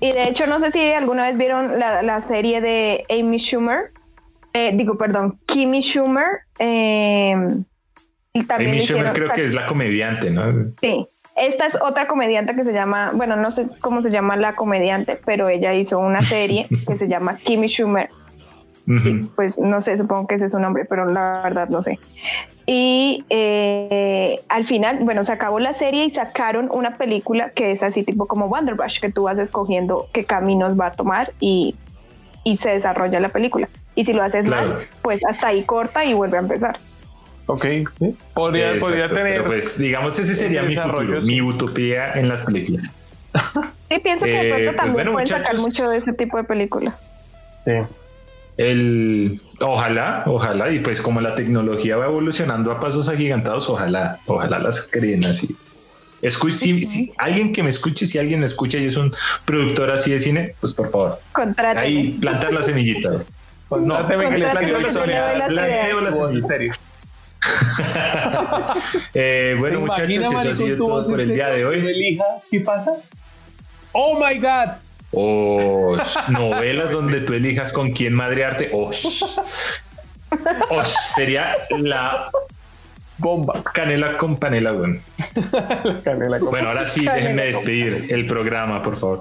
[0.00, 3.92] Y de hecho, no sé si alguna vez vieron la, serie de Amy Schumer.
[4.52, 6.42] Eh, digo, perdón, Kimmy Schumer.
[6.58, 7.32] Y
[8.44, 10.72] también Amy Schumer creo que es la comediante, ¿no?
[10.80, 11.08] Sí.
[11.36, 15.20] Esta es otra comediante que se llama, bueno, no sé cómo se llama la comediante,
[15.22, 18.08] pero ella hizo una serie que se llama Kimmy Schumer.
[19.34, 21.98] pues no sé, supongo que ese es su nombre, pero la verdad no sé.
[22.64, 27.82] Y eh, al final, bueno, se acabó la serie y sacaron una película que es
[27.82, 31.76] así tipo como Wonder que tú vas escogiendo qué caminos va a tomar y,
[32.44, 33.68] y se desarrolla la película.
[33.94, 36.78] Y si lo haces mal, pues hasta ahí corta y vuelve a empezar.
[37.46, 37.64] Ok,
[38.34, 39.24] podría, podría tener.
[39.24, 42.84] Pero pues digamos, ese sería mi futuro, mi utopía en las películas.
[43.88, 46.42] Sí, pienso que de pronto eh, pues también pueden sacar mucho de ese tipo de
[46.42, 47.04] películas.
[47.64, 47.72] Sí.
[48.56, 54.58] El, ojalá, ojalá, y pues como la tecnología va evolucionando a pasos agigantados, ojalá, ojalá
[54.58, 55.54] las creen así.
[56.22, 60.18] Escuche, si, alguien que me escuche, si alguien escucha y es un productor así de
[60.18, 61.20] cine, pues por favor,
[61.76, 63.22] ahí plantar la semillita.
[63.70, 65.46] no, que le planteo la semillita.
[65.46, 66.75] Planteo la semillita.
[69.14, 72.18] eh, bueno, muchachos, eso ha sido todo por el día de hoy.
[72.50, 72.92] ¿Qué pasa?
[73.92, 74.72] Oh my God.
[75.12, 75.96] O
[76.28, 78.70] novelas donde tú elijas con quién madrearte.
[78.72, 78.90] O
[80.84, 82.30] sería la
[83.18, 83.62] bomba.
[83.72, 85.00] Canela con panela, bueno.
[86.50, 89.20] bueno, ahora sí, déjenme despedir el programa, por favor.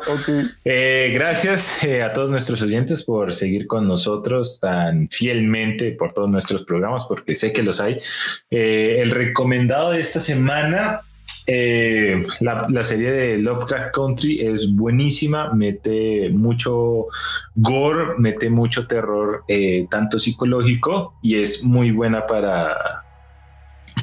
[0.64, 6.30] Eh, gracias eh, a todos nuestros oyentes por seguir con nosotros tan fielmente por todos
[6.30, 7.98] nuestros programas, porque sé que los hay.
[8.50, 11.02] Eh, el recomendado de esta semana
[11.48, 17.08] eh, la, serie de Lovecraft Country es buenísima, mete mucho
[17.54, 23.05] gore, mete mucho terror, eh, tanto psicológico, y es muy buena para,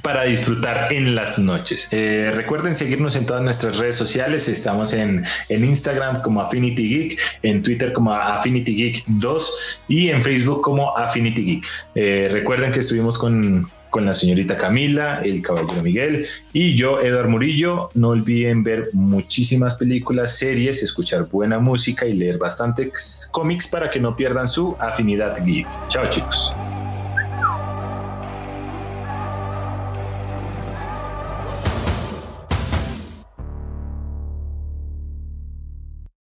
[0.02, 1.88] para disfrutar en las noches.
[1.90, 4.48] Eh, recuerden seguirnos en todas nuestras redes sociales.
[4.48, 10.22] Estamos en, en, Instagram como Affinity Geek, en Twitter como Affinity Geek 2 y en
[10.22, 12.32] Facebook como Affinity Geek.
[12.32, 17.90] recuerden que estuvimos con con la señorita Camila, el caballero Miguel y yo, Eduardo Murillo.
[17.92, 24.00] No olviden ver muchísimas películas, series, escuchar buena música y leer bastantes cómics para que
[24.00, 25.68] no pierdan su afinidad geek.
[25.88, 26.54] Chao chicos.